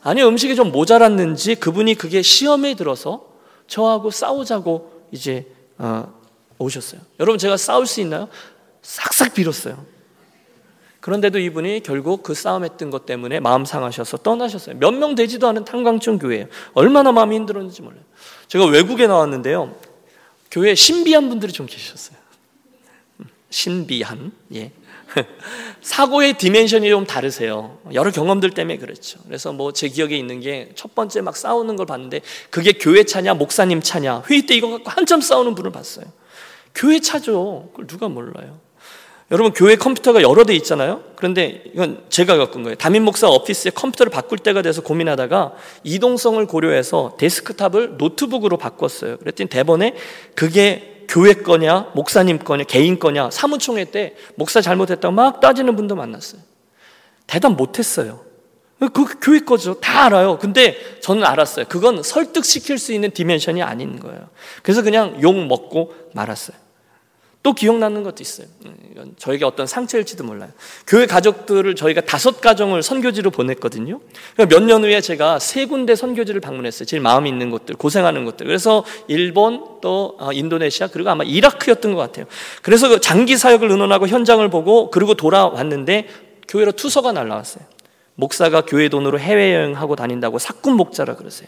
아니 0.02 0.24
음식이 0.24 0.56
좀 0.56 0.72
모자랐는지 0.72 1.56
그분이 1.56 1.96
그게 1.96 2.22
시험에 2.22 2.76
들어서 2.76 3.26
저하고 3.68 4.12
싸우자고 4.12 5.08
이제 5.12 5.48
어, 5.78 6.12
오셨어요. 6.58 7.02
여러분 7.20 7.38
제가 7.38 7.58
싸울 7.58 7.86
수 7.86 8.02
있나요? 8.02 8.28
싹싹 8.82 9.34
빌었어요. 9.34 9.84
그런데도 11.00 11.40
이분이 11.40 11.82
결국 11.84 12.24
그 12.24 12.34
싸움했던 12.34 12.90
것 12.90 13.06
때문에 13.06 13.40
마음 13.40 13.64
상하셔서 13.66 14.18
떠나셨어요. 14.18 14.76
몇 14.78 14.94
명 14.94 15.16
되지도 15.16 15.48
않은 15.48 15.64
탄광촌 15.66 16.20
교회예요. 16.20 16.48
얼마나 16.74 17.12
마음이 17.12 17.36
힘들었는지 17.36 17.82
몰라요. 17.82 18.02
제가 18.48 18.66
외국에 18.66 19.08
나왔는데요. 19.08 19.76
교회에 20.52 20.76
신비한 20.76 21.30
분들이 21.30 21.54
좀 21.54 21.68
계셨어요. 21.68 22.18
신비한 23.50 24.32
예. 24.56 24.72
사고의 25.82 26.34
디멘션이 26.38 26.90
좀 26.90 27.06
다르세요. 27.06 27.78
여러 27.94 28.12
경험들 28.12 28.52
때문에 28.52 28.78
그렇죠. 28.78 29.20
그래서 29.26 29.52
뭐 29.54 29.72
제 29.72 29.88
기억에 29.88 30.16
있는 30.18 30.40
게 30.40 30.72
첫 30.76 30.94
번째 30.96 31.22
막 31.22 31.36
싸우는 31.36 31.76
걸 31.76 31.86
봤는데 31.86 32.22
그게 32.50 32.74
교회 32.74 33.04
차냐 33.04 33.34
목사님 33.36 33.82
차냐 33.82 34.24
회의 34.30 34.44
때 34.46 34.56
이거 34.56 34.70
갖고 34.70 34.90
한참 34.90 35.22
싸우는 35.22 35.56
분을 35.56 35.72
봤어요. 35.72 36.06
교회 36.76 37.00
차죠. 37.00 37.70
그걸 37.72 37.88
누가 37.88 38.08
몰라요. 38.10 38.60
여러분 39.32 39.54
교회 39.54 39.76
컴퓨터가 39.76 40.22
여러 40.24 40.44
대 40.44 40.56
있잖아요. 40.56 41.04
그런데 41.16 41.64
이건 41.74 42.04
제가 42.10 42.36
겪은 42.38 42.64
거예요. 42.64 42.76
담임 42.76 43.04
목사 43.04 43.30
오피스에 43.30 43.72
컴퓨터를 43.72 44.12
바꿀 44.12 44.40
때가 44.40 44.64
돼서 44.64 44.82
고민하다가 44.82 45.54
이동성을 45.84 46.44
고려해서 46.48 47.16
데스크탑을 47.20 47.98
노트북으로 47.98 48.58
바꿨어요. 48.58 49.18
그랬더니 49.18 49.50
대번에 49.50 49.96
그게 50.34 50.99
교회 51.10 51.34
거냐, 51.34 51.92
목사님 51.96 52.38
거냐, 52.40 52.64
개인 52.66 53.00
거냐, 53.00 53.32
사무총회 53.32 53.86
때 53.86 54.16
목사 54.36 54.62
잘못했다고 54.62 55.14
막 55.14 55.42
따지는 55.42 55.76
분도 55.76 55.96
만났어요. 55.96 56.40
대답 57.26 57.54
못했어요. 57.54 58.22
그 58.80 59.20
교회 59.20 59.40
거죠. 59.40 59.80
다 59.80 60.06
알아요. 60.06 60.38
근데 60.38 60.78
저는 61.02 61.26
알았어요. 61.26 61.66
그건 61.68 62.02
설득시킬 62.02 62.78
수 62.78 62.94
있는 62.94 63.12
dimension이 63.12 63.62
아닌 63.62 64.00
거예요. 64.00 64.30
그래서 64.64 64.84
그냥 64.84 65.18
욕 65.22 65.36
먹고 65.36 65.94
말았어요. 66.14 66.56
또 67.42 67.54
기억나는 67.54 68.04
것도 68.04 68.18
있어요. 68.20 68.48
음, 68.66 68.76
이건 68.92 69.14
저에게 69.18 69.46
어떤 69.46 69.66
상처일지도 69.66 70.26
몰라요. 70.26 70.50
교회 70.86 71.06
가족들을 71.06 71.74
저희가 71.76 72.02
다섯 72.02 72.42
가정을 72.42 72.84
선교지로 72.84 73.32
보냈거든요. 73.32 74.02
몇 74.50 74.60
년 74.64 74.84
후에 74.84 75.00
제가 75.00 75.40
세 75.40 75.66
군데 75.66 75.96
선교지를 75.96 76.42
방문했어요. 76.42 76.86
제일 76.86 77.02
마음이 77.02 77.30
있는 77.30 77.50
곳들, 77.50 77.76
고생하는 77.76 78.26
곳들. 78.26 78.46
그래서 78.46 78.84
일본, 79.08 79.64
또 79.82 80.18
어, 80.20 80.34
인도네시아, 80.34 80.88
그리고 80.88 81.10
아마 81.12 81.24
이라크였던 81.24 81.94
것 81.94 82.02
같아요. 82.02 82.26
그래서 82.62 82.90
그 82.90 83.00
장기 83.00 83.38
사역을 83.38 83.72
의논하고 83.72 84.08
현장을 84.08 84.48
보고 84.50 84.90
그리고 84.90 85.14
돌아왔는데 85.14 86.08
교회로 86.50 86.74
투서가 86.74 87.14
날라왔어요. 87.14 87.64
목사가 88.16 88.62
교회 88.62 88.90
돈으로 88.90 89.18
해외여행하고 89.18 89.96
다닌다고 89.96 90.40
사꾼 90.40 90.74
목자라 90.74 91.16
그러세요. 91.16 91.48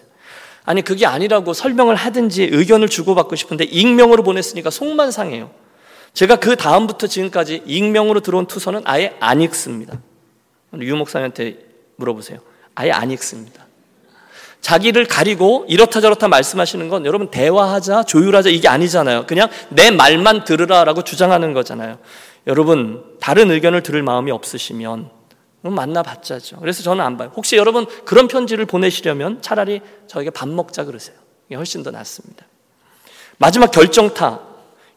아니 0.63 0.81
그게 0.83 1.05
아니라고 1.05 1.53
설명을 1.53 1.95
하든지 1.95 2.43
의견을 2.51 2.87
주고받고 2.87 3.35
싶은데 3.35 3.65
익명으로 3.65 4.23
보냈으니까 4.23 4.69
속만 4.69 5.11
상해요. 5.11 5.51
제가 6.13 6.37
그 6.37 6.55
다음부터 6.55 7.07
지금까지 7.07 7.63
익명으로 7.65 8.19
들어온 8.19 8.45
투서는 8.45 8.81
아예 8.85 9.15
안 9.19 9.41
읽습니다. 9.41 9.99
유 10.81 10.95
목사님한테 10.95 11.57
물어보세요. 11.95 12.39
아예 12.75 12.91
안 12.91 13.11
읽습니다. 13.11 13.65
자기를 14.61 15.07
가리고 15.07 15.65
이렇다 15.67 16.01
저렇다 16.01 16.27
말씀하시는 16.27 16.87
건 16.87 17.05
여러분 17.05 17.31
대화하자, 17.31 18.03
조율하자 18.03 18.49
이게 18.49 18.67
아니잖아요. 18.67 19.25
그냥 19.25 19.49
내 19.69 19.89
말만 19.89 20.43
들으라라고 20.43 21.03
주장하는 21.03 21.53
거잖아요. 21.53 21.97
여러분 22.47 23.03
다른 23.19 23.49
의견을 23.49 23.81
들을 23.81 24.01
마음이 24.03 24.31
없으시면 24.31 25.09
만나봤자죠. 25.61 26.57
그래서 26.59 26.83
저는 26.83 27.03
안 27.03 27.17
봐요. 27.17 27.31
혹시 27.35 27.55
여러분 27.55 27.85
그런 28.05 28.27
편지를 28.27 28.65
보내시려면 28.65 29.41
차라리 29.41 29.81
저에게 30.07 30.29
밥 30.29 30.47
먹자 30.47 30.85
그러세요. 30.85 31.15
이게 31.47 31.55
훨씬 31.55 31.83
더 31.83 31.91
낫습니다. 31.91 32.45
마지막 33.37 33.71
결정타 33.71 34.50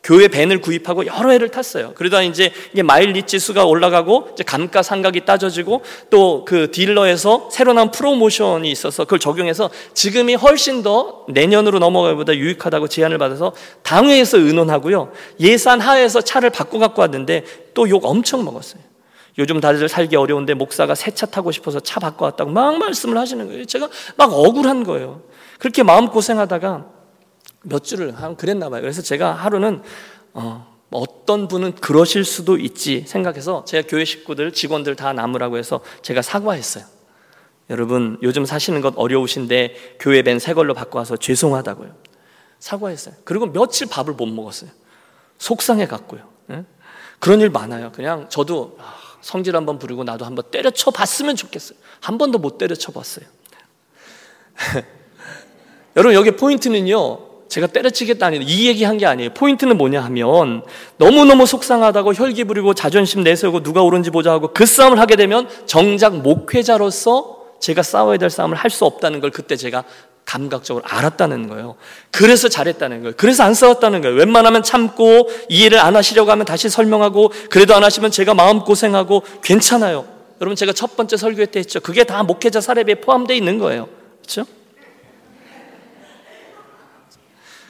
교회 0.04 0.28
밴을 0.28 0.60
구입하고 0.60 1.06
여러 1.06 1.30
해를 1.30 1.48
탔어요. 1.48 1.92
그러다 1.94 2.20
이제 2.22 2.52
마일리지 2.84 3.38
수가 3.38 3.64
올라가고 3.64 4.28
이제 4.34 4.44
감가상각이 4.44 5.24
따져지고 5.24 5.82
또 6.10 6.44
그 6.44 6.70
딜러에서 6.70 7.48
새로 7.50 7.72
나온 7.72 7.90
프로모션이 7.90 8.70
있어서 8.70 9.04
그걸 9.04 9.18
적용해서 9.18 9.70
지금이 9.94 10.34
훨씬 10.34 10.82
더 10.82 11.24
내년으로 11.28 11.78
넘어가기보다 11.78 12.34
유익하다고 12.34 12.88
제안을 12.88 13.16
받아서 13.16 13.52
당회에서 13.82 14.38
의논하고요. 14.38 15.10
예산 15.40 15.80
하에서 15.80 16.20
차를 16.20 16.50
바꿔 16.50 16.78
갖고 16.78 17.00
왔는데 17.00 17.44
또 17.72 17.88
욕 17.88 18.04
엄청 18.04 18.44
먹었어요. 18.44 18.82
요즘 19.38 19.58
다들 19.60 19.88
살기 19.88 20.16
어려운데 20.16 20.52
목사가 20.54 20.94
새 20.94 21.10
차 21.10 21.24
타고 21.26 21.50
싶어서 21.50 21.80
차 21.80 21.98
바꿔 21.98 22.26
왔다고 22.26 22.50
막 22.50 22.78
말씀을 22.78 23.16
하시는 23.16 23.46
거예요. 23.46 23.64
제가 23.64 23.88
막 24.16 24.32
억울한 24.32 24.84
거예요. 24.84 25.22
그렇게 25.58 25.82
마음고생하다가 25.82 26.84
몇 27.64 27.82
주를 27.84 28.14
한 28.14 28.36
그랬나 28.36 28.70
봐요. 28.70 28.80
그래서 28.80 29.02
제가 29.02 29.32
하루는 29.32 29.82
어, 30.32 30.74
어떤 30.90 31.48
분은 31.48 31.74
그러실 31.76 32.24
수도 32.24 32.56
있지 32.56 33.04
생각해서 33.06 33.64
제가 33.64 33.88
교회 33.88 34.04
식구들, 34.04 34.52
직원들 34.52 34.94
다 34.96 35.12
남으라고 35.12 35.58
해서 35.58 35.80
제가 36.02 36.22
사과했어요. 36.22 36.84
여러분, 37.70 38.18
요즘 38.22 38.44
사시는 38.44 38.80
것 38.80 38.94
어려우신데 38.96 39.96
교회 39.98 40.22
밴 40.22 40.38
새 40.38 40.52
걸로 40.54 40.74
바꿔와서 40.74 41.16
죄송하다고요. 41.16 41.94
사과했어요. 42.58 43.14
그리고 43.24 43.46
며칠 43.46 43.88
밥을 43.88 44.14
못 44.14 44.26
먹었어요. 44.26 44.70
속상해 45.38 45.86
갔고요. 45.86 46.28
예? 46.50 46.64
그런 47.18 47.40
일 47.40 47.50
많아요. 47.50 47.90
그냥 47.92 48.28
저도 48.28 48.76
아, 48.80 48.94
성질 49.20 49.56
한번 49.56 49.78
부리고 49.78 50.04
나도 50.04 50.24
한번 50.26 50.44
때려쳐 50.50 50.90
봤으면 50.90 51.36
좋겠어요. 51.36 51.78
한 52.00 52.18
번도 52.18 52.38
못 52.38 52.58
때려쳐 52.58 52.92
봤어요. 52.92 53.26
여러분, 55.96 56.14
여기 56.14 56.32
포인트는요, 56.32 57.33
제가 57.54 57.68
때려치겠다는 57.68 58.42
이 58.42 58.66
얘기 58.66 58.82
한 58.84 58.94
게 58.98 59.06
아니에요. 59.06 59.30
포인트는 59.30 59.76
뭐냐 59.76 60.00
하면 60.04 60.62
너무너무 60.98 61.46
속상하다고 61.46 62.14
혈기 62.14 62.44
부리고 62.44 62.74
자존심 62.74 63.22
내세우고 63.22 63.62
누가 63.62 63.82
옳은지 63.82 64.10
보자 64.10 64.30
하고 64.32 64.52
그 64.54 64.66
싸움을 64.66 64.98
하게 65.00 65.16
되면 65.16 65.48
정작 65.66 66.16
목회자로서 66.18 67.38
제가 67.60 67.82
싸워야 67.82 68.18
될 68.18 68.30
싸움을 68.30 68.56
할 68.56 68.70
수 68.70 68.84
없다는 68.84 69.20
걸 69.20 69.30
그때 69.30 69.56
제가 69.56 69.84
감각적으로 70.24 70.84
알았다는 70.86 71.48
거예요. 71.48 71.76
그래서 72.10 72.48
잘했다는 72.48 73.02
거예요. 73.02 73.14
그래서 73.16 73.44
안 73.44 73.54
싸웠다는 73.54 74.00
거예요. 74.00 74.16
웬만하면 74.16 74.62
참고 74.62 75.28
이해를 75.48 75.78
안 75.78 75.94
하시려고 75.96 76.30
하면 76.30 76.46
다시 76.46 76.68
설명하고 76.68 77.30
그래도 77.50 77.74
안 77.74 77.84
하시면 77.84 78.10
제가 78.10 78.34
마음 78.34 78.60
고생하고 78.60 79.22
괜찮아요. 79.42 80.04
여러분 80.40 80.56
제가 80.56 80.72
첫 80.72 80.96
번째 80.96 81.16
설교회 81.16 81.46
때 81.46 81.60
했죠. 81.60 81.80
그게 81.80 82.04
다 82.04 82.22
목회자 82.22 82.60
사례비에 82.60 82.96
포함되어 82.96 83.36
있는 83.36 83.58
거예요. 83.58 83.88
그렇죠? 84.22 84.44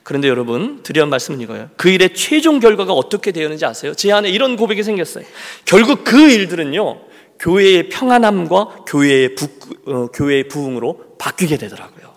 그런데 0.04 0.28
여러분 0.28 0.82
드려야 0.82 1.06
말씀은 1.06 1.40
이거예요. 1.40 1.70
그 1.76 1.88
일의 1.88 2.14
최종 2.14 2.60
결과가 2.60 2.92
어떻게 2.92 3.32
되었는지 3.32 3.64
아세요? 3.64 3.94
제 3.94 4.12
안에 4.12 4.28
이런 4.28 4.56
고백이 4.56 4.82
생겼어요. 4.82 5.24
결국 5.64 6.04
그 6.04 6.30
일들은요 6.30 7.00
교회의 7.40 7.88
평안함과 7.88 8.84
교회의 8.86 9.34
부, 9.34 9.48
어, 9.86 10.06
교회의 10.08 10.48
부흥으로 10.48 11.16
바뀌게 11.18 11.56
되더라고요. 11.56 12.12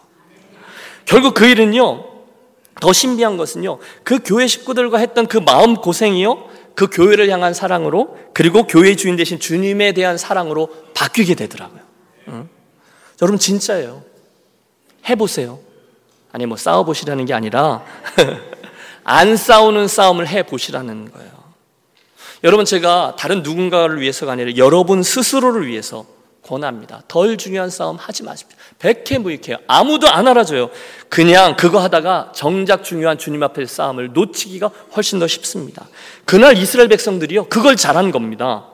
결국 1.05 1.33
그 1.33 1.47
일은요 1.47 2.05
더 2.79 2.93
신비한 2.93 3.37
것은요 3.37 3.79
그 4.03 4.19
교회 4.23 4.47
식구들과 4.47 4.97
했던 4.99 5.25
그 5.25 5.37
마음 5.37 5.77
고생이요 5.77 6.49
그 6.75 6.87
교회를 6.91 7.29
향한 7.29 7.53
사랑으로 7.53 8.17
그리고 8.33 8.67
교회 8.67 8.97
주인 8.97 9.15
대신 9.15 9.39
주님에 9.39 9.93
대한 9.93 10.17
사랑으로 10.17 10.69
바뀌게 10.93 11.35
되더라고요. 11.35 11.81
응? 12.27 12.49
여러분 13.21 13.39
진짜예요. 13.39 14.03
해보세요. 15.09 15.66
아니 16.31 16.45
뭐 16.45 16.57
싸워 16.57 16.83
보시라는 16.83 17.25
게 17.25 17.33
아니라 17.33 17.83
안 19.03 19.37
싸우는 19.37 19.87
싸움을 19.87 20.27
해 20.27 20.43
보시라는 20.43 21.11
거예요. 21.11 21.31
여러분 22.43 22.65
제가 22.65 23.15
다른 23.17 23.41
누군가를 23.41 23.99
위해서가 24.01 24.33
아니라 24.33 24.55
여러분 24.57 25.01
스스로를 25.01 25.67
위해서 25.67 26.05
권합니다. 26.47 27.03
덜 27.07 27.37
중요한 27.37 27.69
싸움 27.69 27.97
하지 27.97 28.23
마십시오. 28.23 28.57
백해무익해요. 28.79 29.57
아무도 29.67 30.07
안 30.07 30.27
알아줘요. 30.27 30.69
그냥 31.09 31.55
그거 31.57 31.79
하다가 31.79 32.31
정작 32.33 32.83
중요한 32.83 33.17
주님 33.17 33.43
앞에 33.43 33.65
싸움을 33.65 34.13
놓치기가 34.13 34.69
훨씬 34.95 35.19
더 35.19 35.27
쉽습니다. 35.27 35.87
그날 36.25 36.57
이스라엘 36.57 36.87
백성들이요. 36.87 37.45
그걸 37.45 37.75
잘한 37.75 38.11
겁니다. 38.11 38.65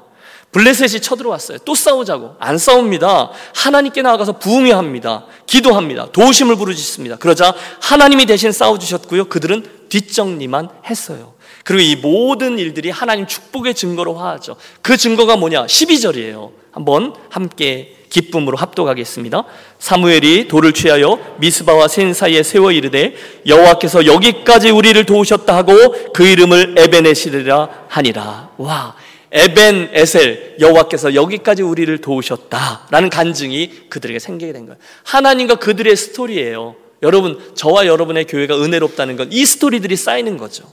블레셋이 0.53 1.01
쳐들어왔어요. 1.01 1.57
또 1.65 1.75
싸우자고. 1.75 2.35
안 2.39 2.57
싸웁니다. 2.57 3.31
하나님께 3.55 4.01
나아가서 4.01 4.33
부흥해합니다. 4.33 5.25
기도합니다. 5.45 6.07
도우심을 6.11 6.55
부르짖습니다. 6.55 7.17
그러자 7.17 7.53
하나님이 7.81 8.25
대신 8.25 8.51
싸워주셨고요. 8.51 9.25
그들은 9.25 9.65
뒷정리만 9.89 10.69
했어요. 10.85 11.33
그리고 11.63 11.81
이 11.81 11.95
모든 11.95 12.59
일들이 12.59 12.89
하나님 12.89 13.25
축복의 13.25 13.73
증거로 13.73 14.15
화하죠. 14.15 14.55
그 14.81 14.95
증거가 14.95 15.35
뭐냐? 15.35 15.65
12절이에요. 15.65 16.51
한번 16.71 17.13
함께 17.29 17.95
기쁨으로 18.09 18.57
합독하겠습니다. 18.57 19.43
사무엘이 19.79 20.47
돌을 20.47 20.73
취하여 20.73 21.17
미스바와 21.37 21.87
센 21.87 22.13
사이에 22.13 22.43
세워 22.43 22.71
이르되 22.71 23.15
여호와께서 23.47 24.05
여기까지 24.05 24.69
우리를 24.69 25.03
도우셨다 25.05 25.55
하고 25.55 25.73
그 26.13 26.27
이름을 26.27 26.75
에벤에셀이라 26.77 27.69
하니라. 27.87 28.49
와, 28.57 28.95
에벤에셀 29.33 30.57
여호와께서 30.59 31.15
여기까지 31.15 31.63
우리를 31.63 31.97
도우셨다라는 31.97 33.09
간증이 33.09 33.89
그들에게 33.89 34.19
생기게 34.19 34.53
된 34.53 34.67
거예요. 34.67 34.77
하나님과 35.03 35.55
그들의 35.55 35.95
스토리예요. 35.95 36.75
여러분, 37.01 37.39
저와 37.55 37.85
여러분의 37.87 38.25
교회가 38.25 38.55
은혜롭다는 38.55 39.17
건 39.17 39.27
이 39.31 39.45
스토리들이 39.45 39.95
쌓이는 39.95 40.37
거죠. 40.37 40.63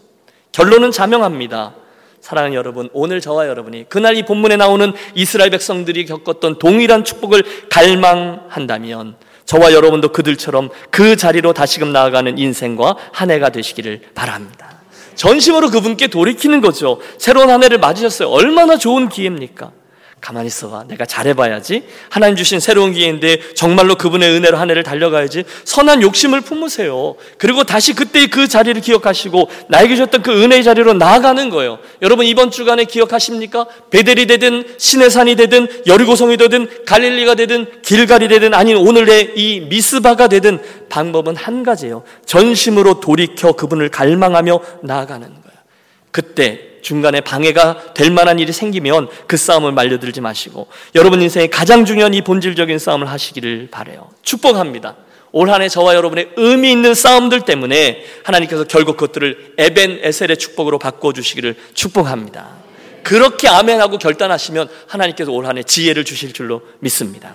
결론은 0.53 0.93
자명합니다. 0.93 1.75
사랑하는 2.21 2.55
여러분, 2.55 2.91
오늘 2.93 3.21
저와 3.23 3.49
여러분이 3.49 3.87
그날 3.89 4.15
이 4.17 4.25
본문에 4.25 4.57
나오는 4.57 4.93
이스라엘 5.15 5.51
백성들이 5.51 6.05
겪었던 6.05 6.59
동일한 6.59 7.03
축복을 7.03 7.43
갈망한다면 7.71 9.17
저와 9.47 9.73
여러분도 9.73 10.11
그들처럼 10.13 10.69
그 10.91 11.17
자리로 11.17 11.55
다시금 11.55 11.93
나아가는 11.93 12.37
인생과 12.37 12.97
한 13.13 13.31
해가 13.31 13.49
되시기를 13.49 14.03
바랍니다. 14.15 14.70
전심으로 15.21 15.69
그분께 15.69 16.07
돌이키는 16.07 16.63
거죠. 16.63 16.99
새로운 17.19 17.51
한 17.51 17.63
해를 17.63 17.77
맞으셨어요. 17.77 18.31
얼마나 18.31 18.79
좋은 18.79 19.11
기회입니까? 19.11 19.71
가만히 20.21 20.49
있어봐. 20.49 20.85
내가 20.85 21.07
잘해봐야지. 21.07 21.85
하나님 22.11 22.37
주신 22.37 22.61
새로운 22.61 22.93
기회인데 22.93 23.55
정말로 23.55 23.97
그분의 23.97 24.31
은혜로 24.31 24.59
한 24.59 24.69
해를 24.71 24.83
달려가야지. 24.83 25.45
선한 25.65 26.03
욕심을 26.03 26.43
품으세요. 26.43 27.17
그리고 27.39 27.65
다시 27.65 27.95
그때의 27.95 28.29
그 28.29 28.47
자리를 28.47 28.81
기억하시고 28.83 29.49
나에게 29.69 29.97
주셨던 29.97 30.23
그 30.23 30.43
은혜의 30.43 30.63
자리로 30.63 30.93
나아가는 30.93 31.49
거예요. 31.51 31.79
여러분 32.03 32.27
이번 32.27 32.51
주간에 32.51 32.85
기억하십니까? 32.85 33.67
베델이 33.91 34.27
되든 34.27 34.75
시내산이 34.79 35.37
되든 35.37 35.85
여리고성이 35.87 36.37
되든 36.37 36.85
갈릴리가 36.85 37.35
되든 37.35 37.83
길갈이 37.83 38.29
되든 38.29 38.53
아니면 38.53 38.87
오늘의 38.87 39.33
이 39.37 39.61
미스바가 39.61 40.29
되든 40.29 40.61
방법은 40.91 41.37
한 41.37 41.63
가지예요. 41.63 42.05
전심으로 42.27 43.01
돌이켜 43.01 43.53
그분을 43.53 43.89
갈망하며 43.89 44.61
나아가는 44.83 45.27
거예요. 45.27 45.59
그때 46.11 46.70
중간에 46.83 47.21
방해가 47.21 47.95
될 47.95 48.11
만한 48.11 48.39
일이 48.39 48.53
생기면 48.53 49.09
그 49.27 49.37
싸움을 49.37 49.73
말려들지 49.73 50.21
마시고 50.21 50.67
여러분 50.95 51.21
인생의 51.23 51.51
가장 51.51 51.85
중요한 51.85 52.15
이 52.15 52.23
본질적인 52.23 52.79
싸움을 52.79 53.09
하시기를 53.09 53.69
바래요. 53.71 54.11
축복합니다. 54.23 54.97
올 55.33 55.51
한해 55.51 55.69
저와 55.69 55.95
여러분의 55.95 56.31
의미 56.37 56.73
있는 56.73 56.95
싸움들 56.95 57.43
때문에 57.43 58.05
하나님께서 58.25 58.65
결국 58.65 58.97
그것들을 58.97 59.55
에벤 59.59 60.01
에셀의 60.03 60.37
축복으로 60.37 60.79
바꿔 60.79 61.13
주시기를 61.13 61.57
축복합니다. 61.75 62.61
그렇게 63.03 63.49
아멘하고 63.49 63.99
결단하시면 63.99 64.69
하나님께서 64.87 65.33
올 65.33 65.47
한해 65.47 65.63
지혜를 65.63 66.05
주실 66.05 66.33
줄로 66.33 66.63
믿습니다. 66.81 67.35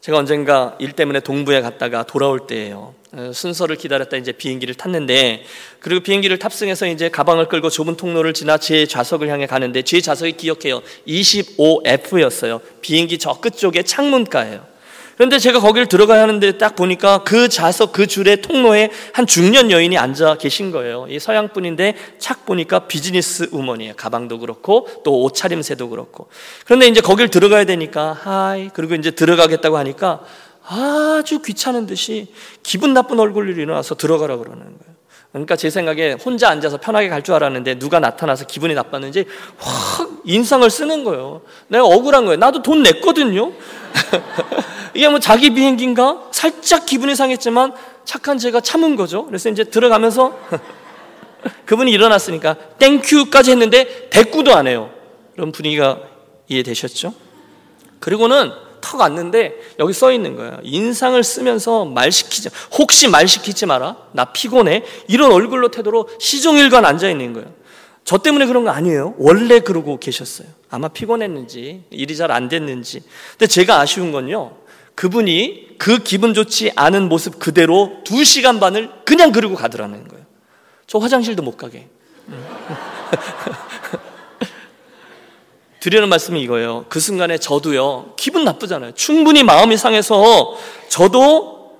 제가 0.00 0.18
언젠가 0.18 0.76
일 0.78 0.92
때문에 0.92 1.20
동부에 1.20 1.60
갔다가 1.60 2.04
돌아올 2.04 2.46
때예요. 2.46 2.94
어, 3.12 3.32
순서를 3.34 3.74
기다렸다 3.74 4.16
이제 4.16 4.30
비행기를 4.30 4.76
탔는데 4.76 5.44
그리고 5.80 6.00
비행기를 6.00 6.38
탑승해서 6.38 6.86
이제 6.86 7.08
가방을 7.08 7.48
끌고 7.48 7.68
좁은 7.68 7.96
통로를 7.96 8.32
지나 8.32 8.56
제 8.56 8.86
좌석을 8.86 9.28
향해 9.28 9.46
가는데 9.46 9.82
제 9.82 10.00
좌석이 10.00 10.32
기억해요. 10.32 10.80
25F였어요. 11.08 12.60
비행기 12.80 13.18
저 13.18 13.40
끝쪽에 13.40 13.82
창문가예요. 13.82 14.70
그런데 15.16 15.38
제가 15.38 15.60
거기를 15.60 15.86
들어가야 15.86 16.22
하는데 16.22 16.56
딱 16.56 16.76
보니까 16.76 17.24
그 17.24 17.50
좌석 17.50 17.92
그 17.92 18.06
줄의 18.06 18.40
통로에 18.40 18.88
한 19.12 19.26
중년 19.26 19.70
여인이 19.70 19.98
앉아 19.98 20.36
계신 20.36 20.70
거예요. 20.70 21.06
이 21.10 21.18
서양 21.18 21.48
분인데 21.48 21.94
착 22.18 22.46
보니까 22.46 22.86
비즈니스 22.86 23.48
우먼이에요. 23.52 23.94
가방도 23.98 24.38
그렇고 24.38 24.88
또 25.04 25.22
옷차림새도 25.24 25.90
그렇고. 25.90 26.28
그런데 26.64 26.86
이제 26.86 27.02
거길 27.02 27.28
들어가야 27.28 27.64
되니까 27.64 28.14
hi 28.14 28.70
그리고 28.72 28.94
이제 28.94 29.10
들어가겠다고 29.10 29.76
하니까 29.76 30.22
아주 30.72 31.42
귀찮은 31.42 31.86
듯이 31.86 32.32
기분 32.62 32.94
나쁜 32.94 33.18
얼굴로 33.18 33.50
일어나서 33.60 33.96
들어가라 33.96 34.36
그러는 34.36 34.60
거예요. 34.60 34.94
그러니까 35.32 35.56
제 35.56 35.68
생각에 35.68 36.12
혼자 36.12 36.48
앉아서 36.48 36.76
편하게 36.78 37.08
갈 37.08 37.22
줄 37.22 37.34
알았는데 37.34 37.78
누가 37.80 37.98
나타나서 37.98 38.46
기분이 38.46 38.74
나빴는지 38.74 39.26
확 39.58 40.08
인상을 40.24 40.68
쓰는 40.70 41.02
거예요. 41.02 41.42
내가 41.68 41.84
억울한 41.84 42.24
거예요. 42.24 42.36
나도 42.36 42.62
돈 42.62 42.84
냈거든요. 42.84 43.52
이게 44.94 45.08
뭐 45.08 45.18
자기 45.18 45.50
비행기인가? 45.50 46.28
살짝 46.30 46.86
기분이 46.86 47.16
상했지만 47.16 47.72
착한 48.04 48.38
제가 48.38 48.60
참은 48.60 48.94
거죠. 48.94 49.26
그래서 49.26 49.48
이제 49.48 49.64
들어가면서 49.64 50.38
그분이 51.66 51.90
일어났으니까 51.90 52.54
thank 52.78 53.06
you까지 53.06 53.50
했는데 53.50 54.08
대꾸도 54.10 54.54
안 54.54 54.68
해요. 54.68 54.90
그런 55.34 55.50
분위기가 55.50 55.98
이해되셨죠? 56.48 57.12
그리고는 57.98 58.52
턱 58.80 59.00
왔는데 59.00 59.54
여기 59.78 59.92
써 59.92 60.12
있는 60.12 60.36
거예요. 60.36 60.58
인상을 60.62 61.22
쓰면서 61.22 61.84
말 61.84 62.10
시키지 62.12 62.48
혹시 62.78 63.08
말 63.08 63.28
시키지 63.28 63.66
마라. 63.66 63.96
나 64.12 64.26
피곤해. 64.26 64.84
이런 65.08 65.32
얼굴로 65.32 65.70
태도로 65.70 66.08
시종일관 66.18 66.84
앉아 66.84 67.08
있는 67.10 67.32
거예요. 67.32 67.52
저 68.04 68.18
때문에 68.18 68.46
그런 68.46 68.64
거 68.64 68.70
아니에요. 68.70 69.14
원래 69.18 69.60
그러고 69.60 69.98
계셨어요. 69.98 70.48
아마 70.70 70.88
피곤했는지 70.88 71.84
일이 71.90 72.16
잘 72.16 72.30
안 72.30 72.48
됐는지. 72.48 73.02
근데 73.32 73.46
제가 73.46 73.80
아쉬운 73.80 74.12
건요. 74.12 74.56
그분이 74.94 75.76
그 75.78 75.98
기분 75.98 76.34
좋지 76.34 76.72
않은 76.76 77.08
모습 77.08 77.38
그대로 77.38 77.98
두 78.04 78.24
시간 78.24 78.60
반을 78.60 78.90
그냥 79.04 79.32
그러고 79.32 79.54
가더라는 79.54 80.08
거예요. 80.08 80.24
저 80.86 80.98
화장실도 80.98 81.42
못 81.42 81.56
가게. 81.56 81.88
드리는 85.80 86.08
말씀이 86.08 86.40
이거예요. 86.42 86.84
그 86.88 87.00
순간에 87.00 87.38
저도요, 87.38 88.14
기분 88.16 88.44
나쁘잖아요. 88.44 88.92
충분히 88.92 89.42
마음이 89.42 89.76
상해서 89.76 90.56
저도 90.88 91.78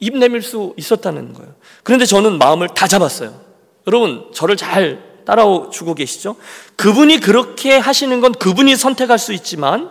입 0.00 0.16
내밀 0.16 0.42
수 0.42 0.74
있었다는 0.76 1.32
거예요. 1.32 1.54
그런데 1.82 2.04
저는 2.04 2.38
마음을 2.38 2.68
다 2.68 2.86
잡았어요. 2.86 3.40
여러분, 3.86 4.30
저를 4.34 4.56
잘 4.56 5.02
따라주고 5.24 5.94
계시죠? 5.94 6.36
그분이 6.76 7.20
그렇게 7.20 7.78
하시는 7.78 8.20
건 8.20 8.32
그분이 8.32 8.76
선택할 8.76 9.18
수 9.18 9.32
있지만 9.32 9.90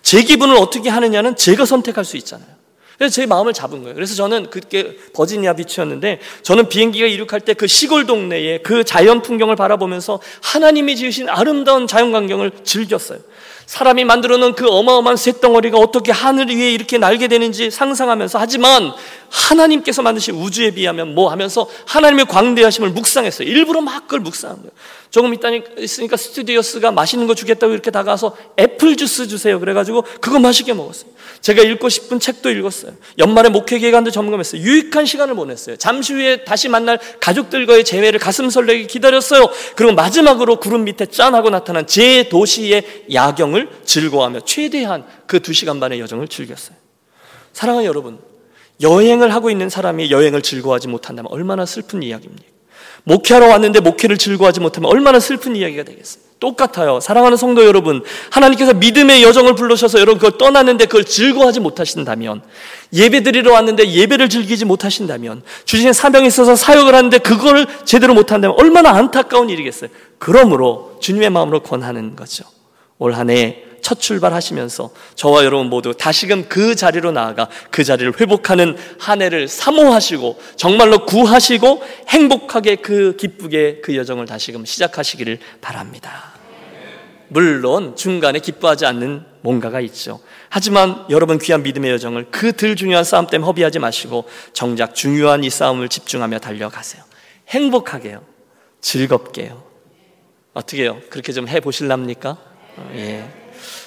제 0.00 0.22
기분을 0.22 0.56
어떻게 0.56 0.88
하느냐는 0.88 1.36
제가 1.36 1.66
선택할 1.66 2.06
수 2.06 2.16
있잖아요. 2.16 2.59
그래서 3.00 3.14
제 3.14 3.24
마음을 3.24 3.54
잡은 3.54 3.80
거예요. 3.80 3.94
그래서 3.94 4.14
저는 4.14 4.50
그게 4.50 4.94
버지니아 5.14 5.54
비치였는데 5.54 6.20
저는 6.42 6.68
비행기가 6.68 7.06
이륙할 7.06 7.40
때 7.40 7.54
그 7.54 7.66
시골 7.66 8.04
동네에 8.04 8.58
그 8.58 8.84
자연 8.84 9.22
풍경을 9.22 9.56
바라보면서 9.56 10.20
하나님이 10.42 10.96
지으신 10.96 11.30
아름다운 11.30 11.86
자연 11.86 12.12
광경을 12.12 12.52
즐겼어요. 12.62 13.20
사람이 13.70 14.02
만들어 14.02 14.36
놓은 14.36 14.56
그 14.56 14.66
어마어마한 14.68 15.16
쇳덩어리가 15.16 15.78
어떻게 15.78 16.10
하늘 16.10 16.48
위에 16.48 16.72
이렇게 16.72 16.98
날게 16.98 17.28
되는지 17.28 17.70
상상하면서 17.70 18.36
하지만 18.36 18.92
하나님께서 19.28 20.02
만드신 20.02 20.34
우주에 20.34 20.72
비하면 20.72 21.14
뭐 21.14 21.30
하면서 21.30 21.68
하나님의 21.86 22.24
광대하심을 22.24 22.90
묵상했어요. 22.90 23.46
일부러 23.46 23.80
막 23.80 24.08
그걸 24.08 24.20
묵상한 24.20 24.56
거예요. 24.56 24.72
조금 25.10 25.34
있으니까 25.78 26.16
스튜디오스가 26.16 26.90
맛있는 26.90 27.28
거 27.28 27.34
주겠다고 27.36 27.72
이렇게 27.72 27.92
다가와서 27.92 28.36
애플 28.58 28.96
주스 28.96 29.28
주세요. 29.28 29.60
그래가지고 29.60 30.02
그거 30.20 30.40
맛있게 30.40 30.72
먹었어요. 30.72 31.10
제가 31.40 31.62
읽고 31.62 31.88
싶은 31.88 32.20
책도 32.20 32.50
읽었어요. 32.50 32.92
연말에 33.18 33.48
목회 33.48 33.78
기간도 33.78 34.10
점검했어요. 34.10 34.62
유익한 34.62 35.06
시간을 35.06 35.34
보냈어요. 35.34 35.76
잠시 35.76 36.12
후에 36.12 36.44
다시 36.44 36.68
만날 36.68 36.98
가족들과의 37.20 37.84
재회를 37.84 38.20
가슴 38.20 38.50
설레게 38.50 38.86
기다렸어요. 38.86 39.46
그리고 39.74 39.92
마지막으로 39.94 40.56
구름 40.56 40.84
밑에 40.84 41.06
짠 41.06 41.34
하고 41.34 41.50
나타난 41.50 41.86
제 41.86 42.28
도시의 42.28 43.04
야경을 43.12 43.59
즐거워하며 43.84 44.40
최대한 44.40 45.04
그 45.26 45.40
두 45.40 45.52
시간 45.52 45.80
반의 45.80 46.00
여정을 46.00 46.28
즐겼어요. 46.28 46.76
사랑하는 47.52 47.86
여러분, 47.86 48.18
여행을 48.80 49.34
하고 49.34 49.50
있는 49.50 49.68
사람이 49.68 50.10
여행을 50.10 50.42
즐거워하지 50.42 50.88
못한다면 50.88 51.30
얼마나 51.32 51.66
슬픈 51.66 52.02
이야기입니까? 52.02 52.44
목회하러 53.04 53.48
왔는데 53.48 53.80
목회를 53.80 54.18
즐거워하지 54.18 54.60
못하면 54.60 54.90
얼마나 54.90 55.20
슬픈 55.20 55.56
이야기가 55.56 55.84
되겠어요. 55.84 56.22
똑같아요. 56.38 57.00
사랑하는 57.00 57.36
성도 57.36 57.64
여러분, 57.66 58.02
하나님께서 58.30 58.72
믿음의 58.72 59.22
여정을 59.22 59.54
불러셔서 59.54 60.00
여러분 60.00 60.18
그걸 60.18 60.38
떠났는데 60.38 60.86
그걸 60.86 61.04
즐거워하지 61.04 61.60
못하신다면, 61.60 62.42
예배 62.94 63.22
드리러 63.22 63.52
왔는데 63.52 63.90
예배를 63.90 64.30
즐기지 64.30 64.64
못하신다면, 64.64 65.42
주신 65.66 65.92
사명이 65.92 66.26
있어서 66.28 66.56
사역을 66.56 66.94
하는데 66.94 67.18
그걸 67.18 67.66
제대로 67.84 68.14
못한다면 68.14 68.56
얼마나 68.58 68.90
안타까운 68.90 69.50
일이겠어요. 69.50 69.90
그러므로 70.18 70.96
주님의 71.00 71.30
마음으로 71.30 71.60
권하는 71.60 72.16
거죠. 72.16 72.44
올 73.00 73.12
한 73.14 73.30
해 73.30 73.70
첫 73.82 73.98
출발하시면서 73.98 74.90
저와 75.14 75.44
여러분 75.44 75.68
모두 75.68 75.94
다시금 75.94 76.48
그 76.48 76.74
자리로 76.74 77.12
나아가 77.12 77.48
그 77.70 77.82
자리를 77.82 78.20
회복하는 78.20 78.76
한 78.98 79.22
해를 79.22 79.48
사모하시고 79.48 80.40
정말로 80.56 81.06
구하시고 81.06 81.82
행복하게 82.08 82.76
그 82.76 83.16
기쁘게 83.16 83.80
그 83.82 83.96
여정을 83.96 84.26
다시금 84.26 84.64
시작하시기를 84.64 85.38
바랍니다. 85.60 86.34
물론 87.28 87.96
중간에 87.96 88.38
기뻐하지 88.38 88.86
않는 88.86 89.24
뭔가가 89.42 89.80
있죠. 89.80 90.20
하지만 90.48 91.04
여러분 91.10 91.38
귀한 91.38 91.62
믿음의 91.62 91.90
여정을 91.92 92.30
그 92.30 92.52
들 92.52 92.76
중요한 92.76 93.04
싸움 93.04 93.26
때문에 93.28 93.46
허비하지 93.46 93.78
마시고 93.78 94.24
정작 94.52 94.94
중요한 94.94 95.42
이 95.44 95.50
싸움을 95.50 95.88
집중하며 95.88 96.40
달려가세요. 96.40 97.02
행복하게요. 97.48 98.22
즐겁게요. 98.80 99.62
어떻게 100.52 100.86
요 100.86 101.00
그렇게 101.08 101.32
좀 101.32 101.48
해보실랍니까? 101.48 102.49
예. 102.94 103.28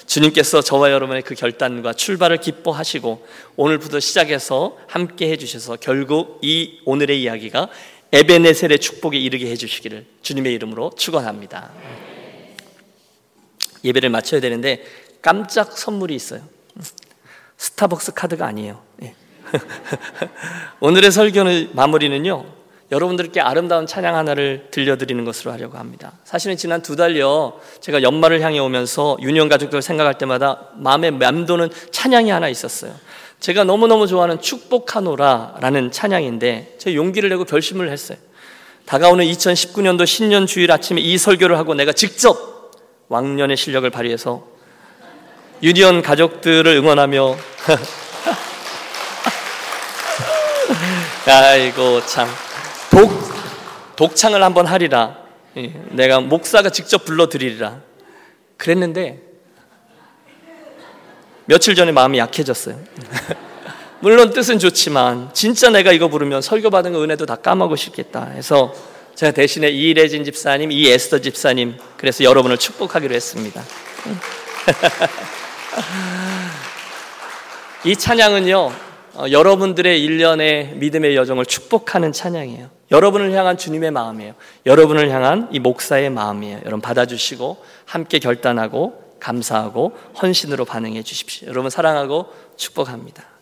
주님께서 0.06 0.60
저와 0.60 0.90
여러분의 0.90 1.22
그 1.22 1.34
결단과 1.34 1.92
출발을 1.92 2.38
기뻐하시고 2.38 3.26
오늘부터 3.56 4.00
시작해서 4.00 4.76
함께 4.86 5.30
해주셔서 5.30 5.76
결국 5.80 6.38
이 6.42 6.80
오늘의 6.84 7.22
이야기가 7.22 7.68
에베네셀의 8.12 8.78
축복에 8.78 9.18
이르게 9.18 9.50
해주시기를 9.50 10.06
주님의 10.22 10.54
이름으로 10.54 10.92
축원합니다. 10.96 11.72
예배를 13.82 14.10
마쳐야 14.10 14.40
되는데 14.40 14.84
깜짝 15.20 15.76
선물이 15.76 16.14
있어요. 16.14 16.42
스타벅스 17.56 18.12
카드가 18.12 18.46
아니에요. 18.46 18.82
예. 19.02 19.14
오늘의 20.80 21.10
설교의 21.10 21.70
마무리는요. 21.72 22.63
여러분들께 22.94 23.40
아름다운 23.40 23.88
찬양 23.88 24.14
하나를 24.14 24.68
들려드리는 24.70 25.24
것으로 25.24 25.50
하려고 25.50 25.78
합니다. 25.78 26.12
사실은 26.22 26.56
지난 26.56 26.80
두 26.80 26.94
달여 26.94 27.58
제가 27.80 28.02
연말을 28.02 28.40
향해 28.40 28.60
오면서 28.60 29.16
유년 29.20 29.48
가족들 29.48 29.82
생각할 29.82 30.16
때마다 30.16 30.68
마음에 30.76 31.10
맴도는 31.10 31.70
찬양이 31.90 32.30
하나 32.30 32.48
있었어요. 32.48 32.92
제가 33.40 33.64
너무너무 33.64 34.06
좋아하는 34.06 34.40
축복하노라라는 34.40 35.90
찬양인데 35.90 36.76
제 36.78 36.94
용기를 36.94 37.30
내고 37.30 37.44
결심을 37.44 37.90
했어요. 37.90 38.16
다가오는 38.86 39.24
2019년도 39.24 40.06
신년 40.06 40.46
주일 40.46 40.70
아침에 40.70 41.00
이 41.00 41.18
설교를 41.18 41.58
하고 41.58 41.74
내가 41.74 41.92
직접 41.92 42.70
왕년의 43.08 43.56
실력을 43.56 43.90
발휘해서 43.90 44.46
유니언 45.64 46.02
가족들을 46.02 46.76
응원하며 46.76 47.36
아이고 51.26 52.06
참 52.06 52.28
독, 52.94 53.10
독창을 53.96 54.42
한번 54.42 54.66
하리라. 54.66 55.18
예, 55.56 55.72
내가 55.90 56.20
목사가 56.20 56.70
직접 56.70 57.04
불러드리리라. 57.04 57.80
그랬는데, 58.56 59.20
며칠 61.46 61.74
전에 61.74 61.90
마음이 61.90 62.18
약해졌어요. 62.18 62.78
물론 63.98 64.30
뜻은 64.30 64.60
좋지만, 64.60 65.30
진짜 65.32 65.70
내가 65.70 65.90
이거 65.90 66.06
부르면 66.06 66.40
설교 66.40 66.70
받은 66.70 66.94
은혜도 66.94 67.26
다 67.26 67.34
까먹고 67.34 67.74
싶겠다 67.74 68.26
해서 68.26 68.72
제가 69.16 69.32
대신에 69.32 69.70
이래진 69.70 70.24
집사님, 70.24 70.70
이 70.70 70.88
에스더 70.88 71.20
집사님, 71.20 71.76
그래서 71.96 72.22
여러분을 72.22 72.58
축복하기로 72.58 73.12
했습니다. 73.12 73.60
이 77.84 77.96
찬양은요, 77.96 78.58
어, 78.58 78.83
여러분들의 79.30 80.02
일련의 80.02 80.74
믿음의 80.76 81.16
여정을 81.16 81.46
축복하는 81.46 82.12
찬양이에요. 82.12 82.68
여러분을 82.90 83.32
향한 83.32 83.56
주님의 83.56 83.90
마음이에요. 83.90 84.34
여러분을 84.66 85.10
향한 85.10 85.48
이 85.52 85.58
목사의 85.58 86.10
마음이에요. 86.10 86.58
여러분 86.60 86.80
받아주시고 86.80 87.58
함께 87.86 88.18
결단하고 88.18 89.16
감사하고 89.20 89.96
헌신으로 90.20 90.64
반응해 90.64 91.02
주십시오. 91.02 91.48
여러분 91.48 91.70
사랑하고 91.70 92.26
축복합니다. 92.56 93.33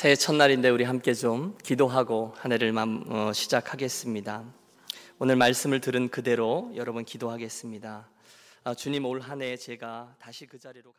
새해 0.00 0.14
첫날인데 0.16 0.70
우리 0.70 0.84
함께 0.84 1.12
좀 1.12 1.58
기도하고 1.62 2.32
한 2.38 2.52
해를 2.52 2.72
어, 3.10 3.34
시작하겠습니다. 3.34 4.50
오늘 5.18 5.36
말씀을 5.36 5.82
들은 5.82 6.08
그대로 6.08 6.72
여러분 6.74 7.04
기도하겠습니다. 7.04 8.08
아, 8.64 8.74
주님 8.74 9.04
올 9.04 9.20
한 9.20 9.42
해 9.42 9.58
제가 9.58 10.14
다시 10.18 10.46
그 10.46 10.58
자리로 10.58 10.94